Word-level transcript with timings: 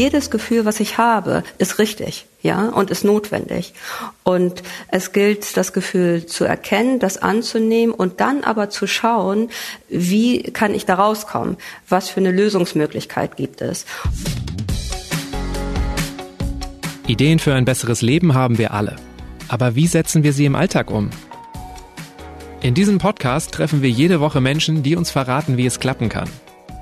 jedes 0.00 0.30
Gefühl, 0.30 0.64
was 0.64 0.80
ich 0.80 0.96
habe, 0.96 1.42
ist 1.58 1.78
richtig, 1.78 2.24
ja, 2.40 2.70
und 2.70 2.90
ist 2.90 3.04
notwendig. 3.04 3.74
Und 4.24 4.62
es 4.88 5.12
gilt, 5.12 5.58
das 5.58 5.74
Gefühl 5.74 6.24
zu 6.24 6.44
erkennen, 6.44 7.00
das 7.00 7.18
anzunehmen 7.18 7.94
und 7.94 8.20
dann 8.20 8.42
aber 8.42 8.70
zu 8.70 8.86
schauen, 8.86 9.50
wie 9.90 10.42
kann 10.42 10.74
ich 10.74 10.86
da 10.86 10.94
rauskommen? 10.94 11.58
Was 11.86 12.08
für 12.08 12.20
eine 12.20 12.32
Lösungsmöglichkeit 12.32 13.36
gibt 13.36 13.60
es? 13.60 13.84
Ideen 17.06 17.38
für 17.38 17.52
ein 17.52 17.66
besseres 17.66 18.00
Leben 18.00 18.32
haben 18.32 18.56
wir 18.56 18.72
alle. 18.72 18.96
Aber 19.48 19.74
wie 19.74 19.86
setzen 19.86 20.22
wir 20.22 20.32
sie 20.32 20.46
im 20.46 20.56
Alltag 20.56 20.90
um? 20.90 21.10
In 22.62 22.72
diesem 22.72 22.96
Podcast 22.96 23.52
treffen 23.52 23.82
wir 23.82 23.90
jede 23.90 24.20
Woche 24.20 24.40
Menschen, 24.40 24.82
die 24.82 24.96
uns 24.96 25.10
verraten, 25.10 25.58
wie 25.58 25.66
es 25.66 25.78
klappen 25.78 26.08
kann. 26.08 26.30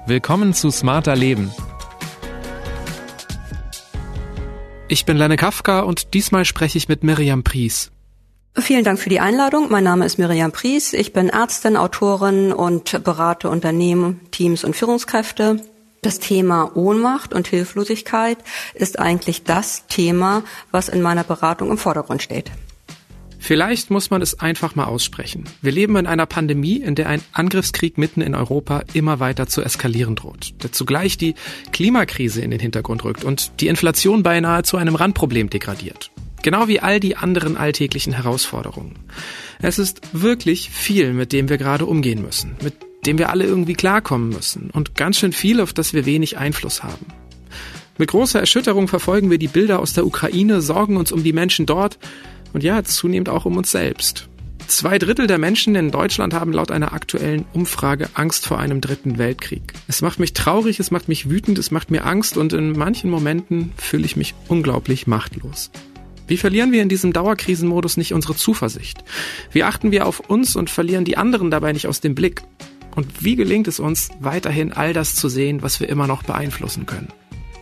Willkommen 0.07 0.55
zu 0.55 0.71
Smarter 0.71 1.17
Leben. 1.17 1.51
Ich 4.91 5.05
bin 5.05 5.19
Lenne 5.19 5.37
Kafka 5.37 5.81
und 5.81 6.15
diesmal 6.15 6.47
spreche 6.47 6.79
ich 6.79 6.89
mit 6.89 7.05
Miriam 7.05 7.45
Pries. 7.45 7.91
Vielen 8.57 8.85
Dank 8.85 8.99
für 8.99 9.11
die 9.11 9.21
Einladung. 9.21 9.71
Mein 9.71 9.85
Name 9.85 10.07
ist 10.07 10.19
Miriam 10.19 10.51
Pries. 10.51 10.95
Ich 10.95 11.13
bin 11.13 11.29
Ärztin, 11.29 11.77
Autorin 11.77 12.55
und 12.55 13.05
berate 13.05 13.51
Unternehmen, 13.51 14.21
Teams 14.31 14.65
und 14.65 14.75
Führungskräfte. 14.75 15.63
Das 16.01 16.21
Thema 16.21 16.75
Ohnmacht 16.75 17.35
und 17.35 17.49
Hilflosigkeit 17.49 18.39
ist 18.73 18.99
eigentlich 18.99 19.45
das 19.45 19.87
Thema, 19.89 20.43
was 20.71 20.89
in 20.89 21.03
meiner 21.03 21.25
Beratung 21.25 21.71
im 21.71 21.77
Vordergrund 21.77 22.23
steht. 22.23 22.51
Vielleicht 23.39 23.91
muss 23.91 24.11
man 24.11 24.21
es 24.21 24.41
einfach 24.41 24.75
mal 24.75 24.85
aussprechen. 24.85 25.45
Wir 25.63 25.73
leben 25.73 25.97
in 25.97 26.07
einer 26.07 26.27
Pandemie, 26.27 26.77
in 26.77 26.95
der 26.95 27.09
ein 27.09 27.23
Angriffskrieg 27.33 27.97
mitten 27.97 28.21
in 28.21 28.35
Europa 28.35 28.83
immer 28.93 29.21
weiter 29.21 29.47
zu 29.47 29.63
eskalieren 29.63 30.17
droht, 30.17 30.55
der 30.63 30.73
zugleich 30.73 31.17
die 31.17 31.35
Klimakrise 31.73 32.43
in 32.43 32.51
den 32.51 32.61
Hintergrund 32.61 33.05
rückt 33.05 33.25
und 33.25 33.61
die 33.61 33.69
Inflation 33.69 34.23
beinahe 34.23 34.65
zu 34.65 34.77
einem 34.77 34.97
Randproblem 34.97 35.51
degradiert. 35.51 36.11
Genau 36.43 36.69
wie 36.69 36.81
all 36.81 37.01
die 37.01 37.17
anderen 37.17 37.57
alltäglichen 37.57 38.13
Herausforderungen. 38.13 38.97
Es 39.61 39.79
ist 39.79 40.01
wirklich 40.13 40.71
viel, 40.71 41.13
mit 41.13 41.33
dem 41.33 41.49
wir 41.49 41.59
gerade 41.59 41.87
umgehen 41.87 42.23
müssen, 42.23 42.57
mit 42.63 42.75
dem 43.07 43.19
wir 43.19 43.31
alle 43.31 43.45
irgendwie 43.45 43.75
klarkommen 43.75 44.29
müssen 44.29 44.71
und 44.71 44.95
ganz 44.95 45.19
schön 45.19 45.33
viel, 45.33 45.61
auf 45.61 45.73
das 45.73 45.95
wir 45.95 46.07
wenig 46.07 46.39
Einfluss 46.39 46.83
haben. 46.83 47.07
Mit 47.99 48.11
großer 48.11 48.39
Erschütterung 48.39 48.87
verfolgen 48.87 49.31
wir 49.31 49.39
die 49.39 49.49
Bilder 49.49 49.81
aus 49.81 49.93
der 49.93 50.07
Ukraine, 50.07 50.61
sorgen 50.61 50.97
uns 50.97 51.11
um 51.11 51.25
die 51.25 51.33
Menschen 51.33 51.67
dort 51.67 51.99
und 52.53 52.63
ja, 52.63 52.83
zunehmend 52.85 53.29
auch 53.29 53.45
um 53.45 53.57
uns 53.57 53.71
selbst. 53.71 54.29
Zwei 54.69 54.99
Drittel 54.99 55.27
der 55.27 55.39
Menschen 55.39 55.75
in 55.77 55.91
Deutschland 55.91 56.35
haben 56.35 56.53
laut 56.53 56.71
einer 56.71 56.93
aktuellen 56.93 57.47
Umfrage 57.55 58.11
Angst 58.13 58.47
vor 58.47 58.59
einem 58.59 58.83
dritten 58.83 59.17
Weltkrieg. 59.17 59.73
Es 59.89 60.03
macht 60.03 60.19
mich 60.19 60.35
traurig, 60.35 60.79
es 60.79 60.91
macht 60.91 61.09
mich 61.09 61.31
wütend, 61.31 61.59
es 61.59 61.71
macht 61.71 61.91
mir 61.91 62.05
Angst 62.05 62.37
und 62.37 62.53
in 62.53 62.73
manchen 62.73 63.11
Momenten 63.11 63.73
fühle 63.79 64.05
ich 64.05 64.17
mich 64.17 64.35
unglaublich 64.47 65.07
machtlos. 65.07 65.71
Wie 66.27 66.37
verlieren 66.37 66.71
wir 66.71 66.83
in 66.83 66.91
diesem 66.91 67.15
Dauerkrisenmodus 67.15 67.97
nicht 67.97 68.13
unsere 68.13 68.37
Zuversicht? 68.37 69.03
Wie 69.51 69.65
achten 69.65 69.91
wir 69.91 70.07
auf 70.07 70.21
uns 70.21 70.55
und 70.55 70.69
verlieren 70.69 71.07
die 71.07 71.17
anderen 71.17 71.51
dabei 71.51 71.73
nicht 71.73 71.87
aus 71.87 72.03
dem 72.03 72.15
Blick? 72.15 72.43
Und 72.95 73.25
wie 73.25 73.37
gelingt 73.37 73.69
es 73.69 73.81
uns, 73.81 74.11
weiterhin 74.21 74.75
all 74.75 74.93
das 74.93 75.15
zu 75.15 75.31
sehen, 75.31 75.63
was 75.63 75.81
wir 75.81 75.89
immer 75.89 76.07
noch 76.07 76.25
beeinflussen 76.25 76.85
können? 76.85 77.09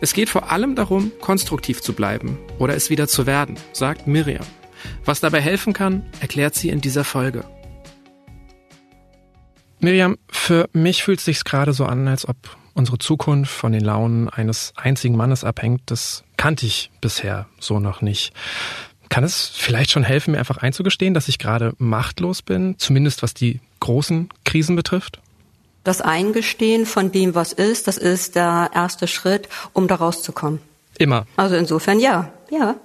Es 0.01 0.13
geht 0.13 0.29
vor 0.29 0.51
allem 0.51 0.75
darum, 0.75 1.13
konstruktiv 1.21 1.81
zu 1.81 1.93
bleiben 1.93 2.37
oder 2.59 2.75
es 2.75 2.89
wieder 2.89 3.07
zu 3.07 3.25
werden, 3.25 3.55
sagt 3.71 4.07
Miriam. 4.07 4.45
Was 5.05 5.19
dabei 5.19 5.41
helfen 5.41 5.73
kann, 5.73 6.03
erklärt 6.19 6.55
sie 6.55 6.69
in 6.69 6.81
dieser 6.81 7.03
Folge. 7.03 7.43
Miriam, 9.79 10.17
für 10.29 10.69
mich 10.73 11.03
fühlt 11.03 11.19
es 11.19 11.25
sich 11.25 11.43
gerade 11.43 11.73
so 11.73 11.85
an, 11.85 12.07
als 12.07 12.27
ob 12.27 12.35
unsere 12.73 12.99
Zukunft 12.99 13.51
von 13.51 13.71
den 13.71 13.83
Launen 13.83 14.29
eines 14.29 14.73
einzigen 14.75 15.15
Mannes 15.15 15.43
abhängt. 15.43 15.81
Das 15.87 16.23
kannte 16.37 16.65
ich 16.65 16.91
bisher 17.01 17.47
so 17.59 17.79
noch 17.79 18.01
nicht. 18.01 18.33
Kann 19.09 19.23
es 19.23 19.47
vielleicht 19.47 19.91
schon 19.91 20.03
helfen, 20.03 20.31
mir 20.31 20.39
einfach 20.39 20.57
einzugestehen, 20.57 21.13
dass 21.13 21.27
ich 21.27 21.39
gerade 21.39 21.73
machtlos 21.77 22.41
bin, 22.41 22.75
zumindest 22.77 23.23
was 23.23 23.33
die 23.33 23.61
großen 23.79 24.29
Krisen 24.43 24.75
betrifft? 24.75 25.19
Das 25.83 26.01
Eingestehen 26.01 26.85
von 26.85 27.11
dem, 27.11 27.33
was 27.33 27.53
ist, 27.53 27.87
das 27.87 27.97
ist 27.97 28.35
der 28.35 28.71
erste 28.73 29.07
Schritt, 29.07 29.47
um 29.73 29.87
da 29.87 29.95
rauszukommen. 29.95 30.59
Immer. 30.97 31.25
Also 31.37 31.55
insofern 31.55 31.99
ja, 31.99 32.31
ja. 32.51 32.75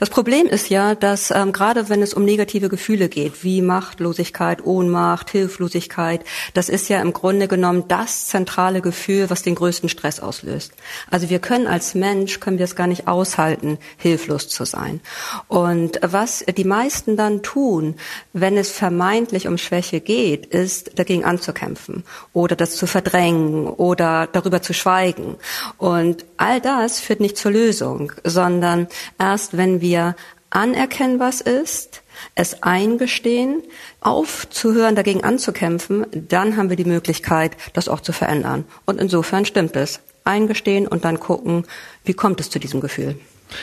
Das 0.00 0.10
Problem 0.10 0.46
ist 0.46 0.68
ja, 0.68 0.94
dass 0.94 1.30
ähm, 1.30 1.52
gerade 1.52 1.88
wenn 1.88 2.02
es 2.02 2.14
um 2.14 2.24
negative 2.24 2.68
Gefühle 2.68 3.08
geht, 3.08 3.44
wie 3.44 3.62
Machtlosigkeit, 3.62 4.64
Ohnmacht, 4.64 5.30
Hilflosigkeit, 5.30 6.24
das 6.52 6.68
ist 6.68 6.88
ja 6.88 7.00
im 7.00 7.12
Grunde 7.12 7.48
genommen 7.48 7.84
das 7.88 8.26
zentrale 8.26 8.80
Gefühl, 8.80 9.30
was 9.30 9.42
den 9.42 9.54
größten 9.54 9.88
Stress 9.88 10.20
auslöst. 10.20 10.72
Also 11.10 11.30
wir 11.30 11.38
können 11.38 11.66
als 11.66 11.94
Mensch, 11.94 12.40
können 12.40 12.58
wir 12.58 12.64
es 12.64 12.76
gar 12.76 12.86
nicht 12.86 13.08
aushalten, 13.08 13.78
hilflos 13.96 14.48
zu 14.48 14.64
sein. 14.64 15.00
Und 15.48 15.98
was 16.02 16.44
die 16.44 16.64
meisten 16.64 17.16
dann 17.16 17.42
tun, 17.42 17.94
wenn 18.32 18.56
es 18.56 18.70
vermeintlich 18.70 19.48
um 19.48 19.58
Schwäche 19.58 20.00
geht, 20.00 20.46
ist 20.46 20.98
dagegen 20.98 21.24
anzukämpfen 21.24 22.04
oder 22.32 22.56
das 22.56 22.76
zu 22.76 22.86
verdrängen 22.86 23.66
oder 23.66 24.28
darüber 24.30 24.60
zu 24.62 24.74
schweigen. 24.74 25.36
Und 25.78 26.24
all 26.36 26.60
das 26.60 27.00
führt 27.00 27.20
nicht 27.20 27.38
zur 27.38 27.52
Lösung, 27.52 28.12
sondern 28.24 28.88
erst 29.18 29.56
wenn 29.56 29.63
wenn 29.64 29.80
wir 29.80 30.14
anerkennen, 30.50 31.18
was 31.18 31.40
ist, 31.40 32.02
es 32.34 32.62
eingestehen, 32.62 33.62
aufzuhören, 34.00 34.94
dagegen 34.94 35.24
anzukämpfen, 35.24 36.04
dann 36.12 36.58
haben 36.58 36.68
wir 36.68 36.76
die 36.76 36.84
Möglichkeit, 36.84 37.56
das 37.72 37.88
auch 37.88 38.00
zu 38.00 38.12
verändern. 38.12 38.66
Und 38.84 39.00
insofern 39.00 39.46
stimmt 39.46 39.74
es. 39.74 40.00
Eingestehen 40.24 40.86
und 40.86 41.04
dann 41.06 41.18
gucken, 41.18 41.64
wie 42.04 42.12
kommt 42.12 42.40
es 42.40 42.50
zu 42.50 42.58
diesem 42.58 42.82
Gefühl. 42.82 43.18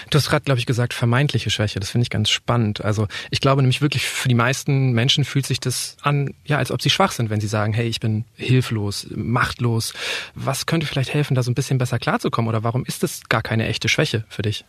Du 0.09 0.17
hast 0.17 0.29
gerade, 0.29 0.43
glaube 0.43 0.59
ich, 0.59 0.65
gesagt, 0.65 0.93
vermeintliche 0.93 1.49
Schwäche. 1.49 1.79
Das 1.79 1.89
finde 1.89 2.03
ich 2.03 2.09
ganz 2.09 2.29
spannend. 2.29 2.83
Also 2.83 3.07
ich 3.29 3.41
glaube 3.41 3.61
nämlich 3.61 3.81
wirklich, 3.81 4.05
für 4.05 4.29
die 4.29 4.35
meisten 4.35 4.91
Menschen 4.91 5.25
fühlt 5.25 5.45
sich 5.45 5.59
das 5.59 5.97
an, 6.01 6.33
ja, 6.45 6.57
als 6.57 6.71
ob 6.71 6.81
sie 6.81 6.89
schwach 6.89 7.11
sind, 7.11 7.29
wenn 7.29 7.41
sie 7.41 7.47
sagen, 7.47 7.73
hey, 7.73 7.87
ich 7.87 7.99
bin 7.99 8.25
hilflos, 8.35 9.07
machtlos. 9.11 9.93
Was 10.35 10.65
könnte 10.65 10.87
vielleicht 10.87 11.13
helfen, 11.13 11.35
da 11.35 11.43
so 11.43 11.51
ein 11.51 11.55
bisschen 11.55 11.77
besser 11.77 11.99
klarzukommen? 11.99 12.49
Oder 12.49 12.63
warum 12.63 12.85
ist 12.85 13.03
das 13.03 13.21
gar 13.29 13.41
keine 13.41 13.67
echte 13.67 13.89
Schwäche 13.89 14.25
für 14.29 14.41
dich? 14.41 14.65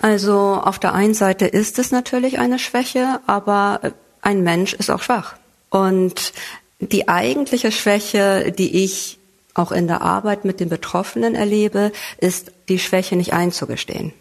Also 0.00 0.60
auf 0.62 0.78
der 0.78 0.94
einen 0.94 1.14
Seite 1.14 1.46
ist 1.46 1.78
es 1.78 1.90
natürlich 1.90 2.38
eine 2.38 2.58
Schwäche, 2.58 3.20
aber 3.26 3.80
ein 4.20 4.42
Mensch 4.42 4.72
ist 4.72 4.90
auch 4.90 5.02
schwach. 5.02 5.34
Und 5.70 6.32
die 6.80 7.08
eigentliche 7.08 7.72
Schwäche, 7.72 8.52
die 8.52 8.84
ich 8.84 9.18
auch 9.54 9.72
in 9.72 9.86
der 9.86 10.02
Arbeit 10.02 10.44
mit 10.44 10.60
den 10.60 10.68
Betroffenen 10.68 11.34
erlebe, 11.34 11.92
ist 12.18 12.52
die 12.68 12.78
Schwäche 12.78 13.16
nicht 13.16 13.32
einzugestehen. 13.32 14.12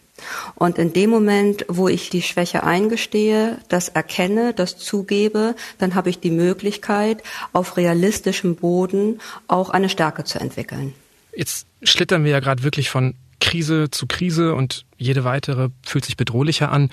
Und 0.55 0.77
in 0.77 0.93
dem 0.93 1.09
Moment, 1.09 1.65
wo 1.67 1.87
ich 1.87 2.09
die 2.09 2.21
Schwäche 2.21 2.63
eingestehe, 2.63 3.57
das 3.69 3.89
erkenne, 3.89 4.53
das 4.53 4.77
zugebe, 4.77 5.55
dann 5.77 5.95
habe 5.95 6.09
ich 6.09 6.19
die 6.19 6.31
Möglichkeit, 6.31 7.23
auf 7.53 7.77
realistischem 7.77 8.55
Boden 8.55 9.19
auch 9.47 9.69
eine 9.69 9.89
Stärke 9.89 10.23
zu 10.23 10.39
entwickeln. 10.39 10.93
Jetzt 11.35 11.67
schlittern 11.83 12.23
wir 12.23 12.31
ja 12.31 12.39
gerade 12.39 12.63
wirklich 12.63 12.89
von 12.89 13.15
Krise 13.39 13.89
zu 13.89 14.07
Krise 14.07 14.53
und 14.53 14.85
jede 14.97 15.23
weitere 15.23 15.69
fühlt 15.83 16.05
sich 16.05 16.15
bedrohlicher 16.15 16.71
an. 16.71 16.89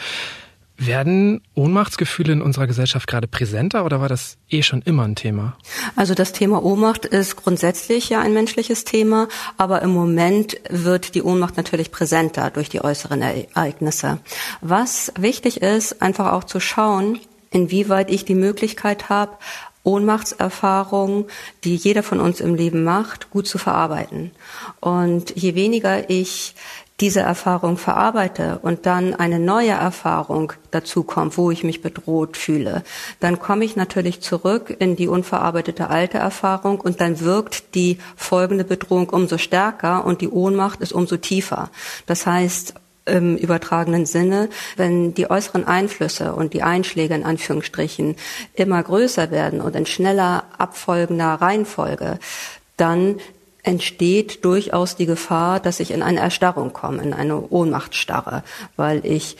Werden 0.81 1.41
Ohnmachtsgefühle 1.57 2.35
in 2.35 2.41
unserer 2.41 2.69
Gesellschaft 2.69 3.09
gerade 3.09 3.27
präsenter 3.27 3.85
oder 3.85 4.01
war 4.01 4.09
das 4.09 4.37
eh 4.49 4.63
schon 4.63 4.81
immer 4.83 5.03
ein 5.03 5.17
Thema? 5.17 5.57
Also 5.97 6.15
das 6.15 6.31
Thema 6.31 6.63
Ohnmacht 6.65 7.05
ist 7.05 7.35
grundsätzlich 7.35 8.09
ja 8.11 8.21
ein 8.21 8.33
menschliches 8.33 8.85
Thema, 8.85 9.27
aber 9.57 9.83
im 9.83 9.91
Moment 9.91 10.61
wird 10.71 11.17
die 11.17 11.23
Ohnmacht 11.25 11.57
natürlich 11.57 11.91
präsenter 11.91 12.51
durch 12.51 12.69
die 12.69 12.81
äußeren 12.81 13.23
Ereignisse. 13.23 14.21
Was 14.61 15.13
wichtig 15.19 15.63
ist, 15.63 16.01
einfach 16.01 16.33
auch 16.33 16.45
zu 16.45 16.61
schauen, 16.61 17.19
inwieweit 17.51 18.09
ich 18.09 18.25
die 18.25 18.37
Möglichkeit 18.37 19.09
habe, 19.09 19.33
Ohnmachtserfahrungen, 19.83 21.25
die 21.65 21.75
jeder 21.75 22.05
von 22.05 22.21
uns 22.21 22.41
im 22.41 22.55
Leben 22.55 22.85
macht, 22.85 23.31
gut 23.31 23.49
zu 23.49 23.59
verarbeiten. 23.59 24.31
Und 24.81 25.35
je 25.35 25.55
weniger 25.55 26.09
ich 26.09 26.55
diese 27.01 27.21
Erfahrung 27.21 27.77
verarbeite 27.77 28.59
und 28.63 28.85
dann 28.87 29.15
eine 29.15 29.39
neue 29.39 29.71
Erfahrung 29.71 30.53
dazu 30.73 31.05
kommt, 31.05 31.39
wo 31.39 31.51
ich 31.51 31.63
mich 31.63 31.81
bedroht 31.81 32.37
fühle, 32.37 32.83
dann 33.21 33.39
komme 33.39 33.65
ich 33.65 33.77
natürlich 33.77 34.21
zurück 34.21 34.75
in 34.79 34.97
die 34.97 35.07
unverarbeitete 35.07 35.91
alte 35.91 36.19
Erfahrung 36.19 36.81
und 36.81 37.01
dann 37.01 37.21
wirkt 37.21 37.75
die 37.77 37.99
folgende 38.17 38.65
Bedrohung 38.65 39.11
umso 39.11 39.39
stärker 39.39 40.05
und 40.05 40.21
die 40.21 40.29
Ohnmacht 40.29 40.81
ist 40.81 40.93
umso 40.93 41.17
tiefer. 41.17 41.71
Das 42.07 42.27
heißt, 42.27 42.75
im 43.09 43.37
übertragenen 43.37 44.05
Sinne, 44.05 44.51
wenn 44.77 45.15
die 45.15 45.31
äußeren 45.31 45.67
Einflüsse 45.67 46.35
und 46.35 46.53
die 46.53 46.63
Einschläge 46.63 47.15
in 47.15 47.25
Anführungsstrichen 47.25 48.17
immer 48.55 48.83
größer 48.83 49.31
werden 49.31 49.61
und 49.61 49.75
in 49.75 49.87
schneller 49.87 50.45
abfolgender 50.59 51.35
Reihenfolge, 51.35 52.19
dann 52.77 53.17
entsteht 53.69 54.45
durchaus 54.45 54.97
die 54.97 55.07
Gefahr, 55.07 55.61
dass 55.61 55.79
ich 55.79 55.91
in 55.91 56.03
eine 56.03 56.21
Erstarrung 56.21 56.73
komme, 56.73 57.03
in 57.03 57.13
eine 57.13 57.41
Ohnmachtstarre, 57.41 58.43
weil 58.77 59.05
ich 59.05 59.37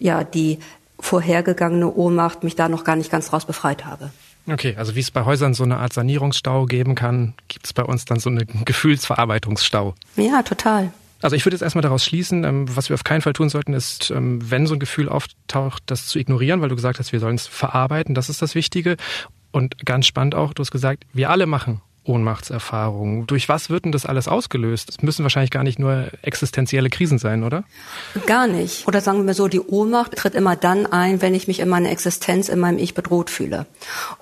ja 0.00 0.24
die 0.24 0.58
vorhergegangene 0.98 1.92
Ohnmacht 1.92 2.42
mich 2.42 2.56
da 2.56 2.68
noch 2.68 2.82
gar 2.82 2.96
nicht 2.96 3.10
ganz 3.10 3.32
raus 3.32 3.44
befreit 3.44 3.84
habe. 3.84 4.10
Okay, 4.50 4.74
also 4.78 4.94
wie 4.94 5.00
es 5.00 5.10
bei 5.10 5.26
Häusern 5.26 5.52
so 5.52 5.64
eine 5.64 5.76
Art 5.76 5.92
Sanierungsstau 5.92 6.64
geben 6.64 6.94
kann, 6.94 7.34
gibt 7.48 7.66
es 7.66 7.74
bei 7.74 7.84
uns 7.84 8.06
dann 8.06 8.18
so 8.18 8.30
einen 8.30 8.46
Gefühlsverarbeitungsstau. 8.64 9.94
Ja, 10.16 10.42
total. 10.42 10.90
Also 11.20 11.36
ich 11.36 11.44
würde 11.44 11.56
jetzt 11.56 11.62
erstmal 11.62 11.82
daraus 11.82 12.04
schließen, 12.04 12.44
ähm, 12.44 12.74
was 12.74 12.88
wir 12.88 12.94
auf 12.94 13.04
keinen 13.04 13.20
Fall 13.20 13.34
tun 13.34 13.50
sollten, 13.50 13.74
ist, 13.74 14.10
ähm, 14.10 14.38
wenn 14.50 14.66
so 14.66 14.74
ein 14.74 14.80
Gefühl 14.80 15.10
auftaucht, 15.10 15.82
das 15.86 16.06
zu 16.06 16.18
ignorieren, 16.18 16.62
weil 16.62 16.70
du 16.70 16.76
gesagt 16.76 16.98
hast, 16.98 17.12
wir 17.12 17.20
sollen 17.20 17.34
es 17.34 17.46
verarbeiten, 17.46 18.14
das 18.14 18.30
ist 18.30 18.40
das 18.40 18.54
Wichtige. 18.54 18.96
Und 19.50 19.84
ganz 19.84 20.06
spannend 20.06 20.34
auch, 20.34 20.54
du 20.54 20.62
hast 20.62 20.70
gesagt, 20.70 21.04
wir 21.12 21.28
alle 21.28 21.46
machen 21.46 21.82
Ohnmachtserfahrungen. 22.08 23.26
Durch 23.26 23.48
was 23.48 23.70
wird 23.70 23.84
denn 23.84 23.92
das 23.92 24.06
alles 24.06 24.26
ausgelöst? 24.26 24.88
Es 24.90 25.02
müssen 25.02 25.22
wahrscheinlich 25.22 25.50
gar 25.50 25.62
nicht 25.62 25.78
nur 25.78 26.08
existenzielle 26.22 26.90
Krisen 26.90 27.18
sein, 27.18 27.44
oder? 27.44 27.64
Gar 28.26 28.46
nicht. 28.46 28.88
Oder 28.88 29.00
sagen 29.00 29.26
wir 29.26 29.34
so, 29.34 29.48
die 29.48 29.60
Ohnmacht 29.60 30.16
tritt 30.16 30.34
immer 30.34 30.56
dann 30.56 30.86
ein, 30.86 31.22
wenn 31.22 31.34
ich 31.34 31.46
mich 31.46 31.60
in 31.60 31.68
meiner 31.68 31.90
Existenz, 31.90 32.48
in 32.48 32.58
meinem 32.58 32.78
Ich 32.78 32.94
bedroht 32.94 33.30
fühle. 33.30 33.66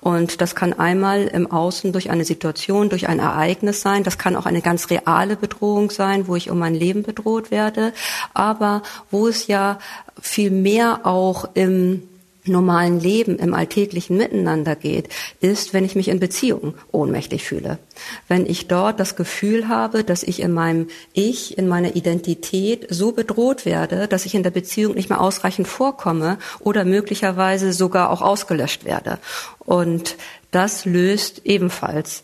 Und 0.01 0.41
das 0.41 0.53
kann 0.53 0.73
einmal 0.73 1.23
im 1.23 1.49
Außen 1.49 1.93
durch 1.93 2.09
eine 2.09 2.25
Situation, 2.25 2.89
durch 2.89 3.07
ein 3.07 3.19
Ereignis 3.19 3.81
sein. 3.81 4.03
Das 4.03 4.17
kann 4.17 4.35
auch 4.35 4.45
eine 4.45 4.61
ganz 4.61 4.89
reale 4.89 5.35
Bedrohung 5.35 5.89
sein, 5.89 6.27
wo 6.27 6.35
ich 6.35 6.49
um 6.49 6.59
mein 6.59 6.75
Leben 6.75 7.03
bedroht 7.03 7.51
werde. 7.51 7.93
Aber 8.33 8.83
wo 9.09 9.27
es 9.27 9.47
ja 9.47 9.79
viel 10.21 10.51
mehr 10.51 11.05
auch 11.05 11.49
im 11.53 12.03
normalen 12.47 12.99
Leben, 12.99 13.37
im 13.39 13.53
alltäglichen 13.53 14.17
Miteinander 14.17 14.75
geht, 14.75 15.09
ist, 15.41 15.73
wenn 15.73 15.85
ich 15.85 15.95
mich 15.95 16.07
in 16.07 16.19
Beziehungen 16.19 16.73
ohnmächtig 16.91 17.43
fühle. 17.43 17.79
Wenn 18.27 18.45
ich 18.45 18.67
dort 18.67 18.99
das 18.99 19.15
Gefühl 19.15 19.67
habe, 19.67 20.03
dass 20.03 20.23
ich 20.23 20.41
in 20.41 20.53
meinem 20.53 20.87
Ich, 21.13 21.57
in 21.57 21.67
meiner 21.67 21.95
Identität 21.95 22.87
so 22.89 23.11
bedroht 23.11 23.65
werde, 23.65 24.07
dass 24.07 24.25
ich 24.25 24.35
in 24.35 24.43
der 24.43 24.51
Beziehung 24.51 24.95
nicht 24.95 25.09
mehr 25.09 25.21
ausreichend 25.21 25.67
vorkomme 25.67 26.37
oder 26.59 26.85
möglicherweise 26.85 27.73
sogar 27.73 28.09
auch 28.09 28.21
ausgelöscht 28.21 28.85
werde. 28.85 29.19
Und 29.59 30.15
das 30.51 30.85
löst 30.85 31.41
ebenfalls 31.45 32.23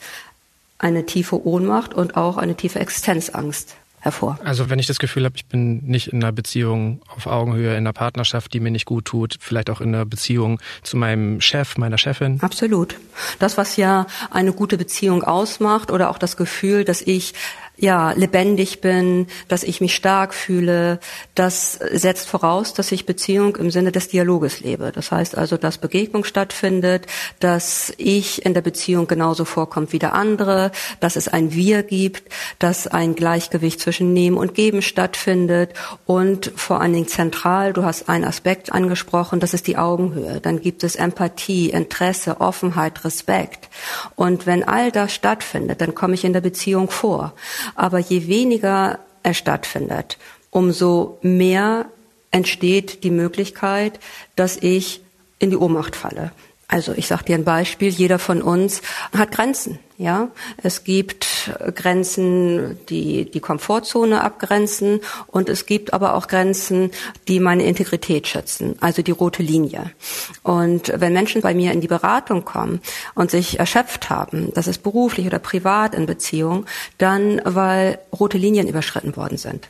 eine 0.77 1.05
tiefe 1.05 1.45
Ohnmacht 1.45 1.93
und 1.93 2.17
auch 2.17 2.37
eine 2.37 2.55
tiefe 2.55 2.79
Existenzangst 2.79 3.75
hervor. 4.03 4.37
Also 4.43 4.69
wenn 4.69 4.79
ich 4.79 4.87
das 4.87 4.99
Gefühl 4.99 5.23
habe, 5.23 5.35
ich 5.37 5.45
bin 5.45 5.77
nicht 5.85 6.07
in 6.07 6.21
einer 6.21 6.33
Beziehung 6.33 7.01
auf 7.07 7.25
Augenhöhe, 7.25 7.71
in 7.71 7.77
einer 7.77 7.93
Partnerschaft, 7.93 8.53
die 8.53 8.59
mir 8.59 8.69
nicht 8.69 8.85
gut 8.85 9.05
tut, 9.05 9.37
vielleicht 9.39 9.69
auch 9.69 9.79
in 9.79 9.95
einer 9.95 10.05
Beziehung 10.05 10.59
zu 10.83 10.97
meinem 10.97 11.39
Chef, 11.39 11.77
meiner 11.77 11.97
Chefin. 11.97 12.39
Absolut. 12.41 12.97
Das, 13.39 13.57
was 13.57 13.77
ja 13.77 14.05
eine 14.29 14.51
gute 14.51 14.77
Beziehung 14.77 15.23
ausmacht 15.23 15.89
oder 15.89 16.09
auch 16.09 16.17
das 16.17 16.35
Gefühl, 16.35 16.83
dass 16.83 17.01
ich 17.01 17.33
ja, 17.75 18.11
lebendig 18.11 18.81
bin, 18.81 19.27
dass 19.47 19.63
ich 19.63 19.81
mich 19.81 19.95
stark 19.95 20.33
fühle, 20.33 20.99
das 21.33 21.73
setzt 21.73 22.27
voraus, 22.27 22.73
dass 22.75 22.91
ich 22.91 23.07
Beziehung 23.07 23.55
im 23.55 23.71
Sinne 23.71 23.91
des 23.91 24.09
Dialoges 24.09 24.59
lebe. 24.59 24.91
Das 24.93 25.11
heißt 25.11 25.35
also, 25.35 25.57
dass 25.57 25.79
Begegnung 25.79 26.23
stattfindet, 26.23 27.07
dass 27.39 27.91
ich 27.97 28.45
in 28.45 28.53
der 28.53 28.61
Beziehung 28.61 29.07
genauso 29.07 29.43
vorkommt 29.43 29.91
wie 29.91 29.99
der 29.99 30.13
andere, 30.13 30.71
dass 30.99 31.15
es 31.15 31.27
ein 31.27 31.53
Wir 31.53 31.81
gibt, 31.81 32.31
dass 32.59 32.85
ein 32.85 33.15
Gleichgewicht 33.15 33.79
zwischen 33.79 34.13
Nehmen 34.13 34.37
und 34.37 34.53
Geben 34.53 34.83
stattfindet 34.83 35.73
und 36.05 36.51
vor 36.55 36.79
allen 36.79 36.93
Dingen 36.93 37.07
zentral, 37.07 37.73
du 37.73 37.83
hast 37.83 38.07
einen 38.07 38.23
Aspekt 38.23 38.71
angesprochen, 38.71 39.39
das 39.39 39.55
ist 39.55 39.65
die 39.65 39.77
Augenhöhe. 39.77 40.39
Dann 40.41 40.61
gibt 40.61 40.83
es 40.83 40.95
Empathie, 40.95 41.71
Interesse, 41.71 42.39
Offenheit, 42.39 43.03
Respekt. 43.03 43.69
Und 44.15 44.45
wenn 44.45 44.63
all 44.63 44.91
das 44.91 45.11
stattfindet, 45.13 45.81
dann 45.81 45.95
komme 45.95 46.13
ich 46.13 46.23
in 46.23 46.33
der 46.33 46.41
Beziehung 46.41 46.89
vor. 46.91 47.33
Aber 47.75 47.99
je 47.99 48.27
weniger 48.27 48.99
er 49.23 49.33
stattfindet, 49.33 50.17
umso 50.49 51.17
mehr 51.21 51.85
entsteht 52.31 53.03
die 53.03 53.11
Möglichkeit, 53.11 53.99
dass 54.35 54.57
ich 54.57 55.01
in 55.39 55.49
die 55.49 55.57
Ohnmacht 55.57 55.95
falle. 55.95 56.31
Also 56.67 56.93
ich 56.93 57.07
sage 57.07 57.25
dir 57.25 57.35
ein 57.35 57.43
Beispiel, 57.43 57.89
jeder 57.89 58.17
von 58.17 58.41
uns 58.41 58.81
hat 59.15 59.31
Grenzen. 59.31 59.79
Ja, 59.97 60.29
es 60.57 60.83
gibt 60.83 61.27
Grenzen, 61.75 62.77
die 62.89 63.29
die 63.29 63.39
Komfortzone 63.39 64.21
abgrenzen 64.23 65.01
und 65.27 65.49
es 65.49 65.65
gibt 65.65 65.93
aber 65.93 66.15
auch 66.15 66.27
Grenzen, 66.27 66.91
die 67.27 67.39
meine 67.39 67.63
Integrität 67.63 68.27
schützen, 68.27 68.75
also 68.79 69.01
die 69.01 69.11
rote 69.11 69.43
Linie. 69.43 69.91
Und 70.43 70.93
wenn 70.95 71.13
Menschen 71.13 71.41
bei 71.41 71.53
mir 71.53 71.71
in 71.71 71.81
die 71.81 71.87
Beratung 71.87 72.45
kommen 72.45 72.81
und 73.15 73.31
sich 73.31 73.59
erschöpft 73.59 74.09
haben, 74.09 74.51
das 74.53 74.67
ist 74.67 74.83
beruflich 74.83 75.25
oder 75.25 75.39
privat 75.39 75.95
in 75.95 76.05
Beziehung, 76.05 76.65
dann 76.97 77.41
weil 77.43 77.99
rote 78.17 78.37
Linien 78.37 78.67
überschritten 78.67 79.15
worden 79.15 79.37
sind. 79.37 79.69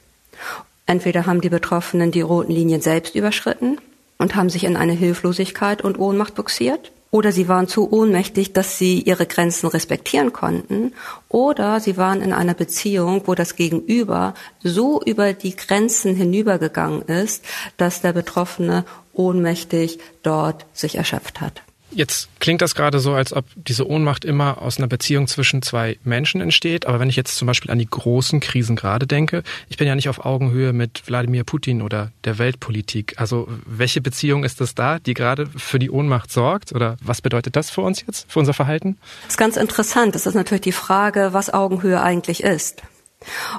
Entweder 0.85 1.25
haben 1.25 1.41
die 1.41 1.49
Betroffenen 1.49 2.11
die 2.11 2.21
roten 2.21 2.51
Linien 2.51 2.81
selbst 2.81 3.15
überschritten 3.15 3.77
und 4.17 4.35
haben 4.35 4.49
sich 4.49 4.63
in 4.63 4.75
eine 4.75 4.93
Hilflosigkeit 4.93 5.81
und 5.81 5.97
Ohnmacht 5.97 6.35
buxiert 6.35 6.91
oder 7.13 7.31
sie 7.31 7.47
waren 7.47 7.67
zu 7.67 7.93
ohnmächtig, 7.93 8.53
dass 8.53 8.79
sie 8.79 8.99
ihre 8.99 9.27
Grenzen 9.27 9.67
respektieren 9.67 10.33
konnten, 10.33 10.93
oder 11.29 11.79
sie 11.79 11.95
waren 11.95 12.23
in 12.23 12.33
einer 12.33 12.55
Beziehung, 12.55 13.21
wo 13.27 13.35
das 13.35 13.55
Gegenüber 13.55 14.33
so 14.63 14.99
über 14.99 15.33
die 15.33 15.55
Grenzen 15.55 16.15
hinübergegangen 16.15 17.03
ist, 17.03 17.45
dass 17.77 18.01
der 18.01 18.13
Betroffene 18.13 18.83
ohnmächtig 19.13 19.99
dort 20.23 20.65
sich 20.73 20.95
erschöpft 20.95 21.39
hat. 21.39 21.61
Jetzt 21.95 22.29
klingt 22.39 22.61
das 22.61 22.75
gerade 22.75 22.99
so, 22.99 23.13
als 23.13 23.33
ob 23.33 23.45
diese 23.55 23.87
Ohnmacht 23.87 24.25
immer 24.25 24.61
aus 24.61 24.77
einer 24.77 24.87
Beziehung 24.87 25.27
zwischen 25.27 25.61
zwei 25.61 25.97
Menschen 26.03 26.41
entsteht. 26.41 26.85
Aber 26.85 26.99
wenn 26.99 27.09
ich 27.09 27.15
jetzt 27.15 27.35
zum 27.35 27.45
Beispiel 27.45 27.71
an 27.71 27.79
die 27.79 27.87
großen 27.89 28.39
Krisen 28.39 28.75
gerade 28.75 29.07
denke, 29.07 29.43
ich 29.69 29.77
bin 29.77 29.87
ja 29.87 29.95
nicht 29.95 30.09
auf 30.09 30.25
Augenhöhe 30.25 30.73
mit 30.73 31.03
Wladimir 31.07 31.43
Putin 31.43 31.81
oder 31.81 32.11
der 32.23 32.37
Weltpolitik. 32.37 33.15
Also 33.17 33.47
welche 33.65 34.01
Beziehung 34.01 34.43
ist 34.43 34.61
das 34.61 34.75
da, 34.75 34.99
die 34.99 35.13
gerade 35.13 35.47
für 35.47 35.79
die 35.79 35.91
Ohnmacht 35.91 36.31
sorgt? 36.31 36.73
Oder 36.73 36.97
was 37.01 37.21
bedeutet 37.21 37.55
das 37.55 37.69
für 37.69 37.81
uns 37.81 38.03
jetzt, 38.05 38.31
für 38.31 38.39
unser 38.39 38.53
Verhalten? 38.53 38.97
Das 39.23 39.33
ist 39.33 39.37
ganz 39.37 39.57
interessant. 39.57 40.15
Das 40.15 40.25
ist 40.25 40.35
natürlich 40.35 40.61
die 40.61 40.71
Frage, 40.71 41.29
was 41.31 41.53
Augenhöhe 41.53 42.01
eigentlich 42.01 42.43
ist. 42.43 42.81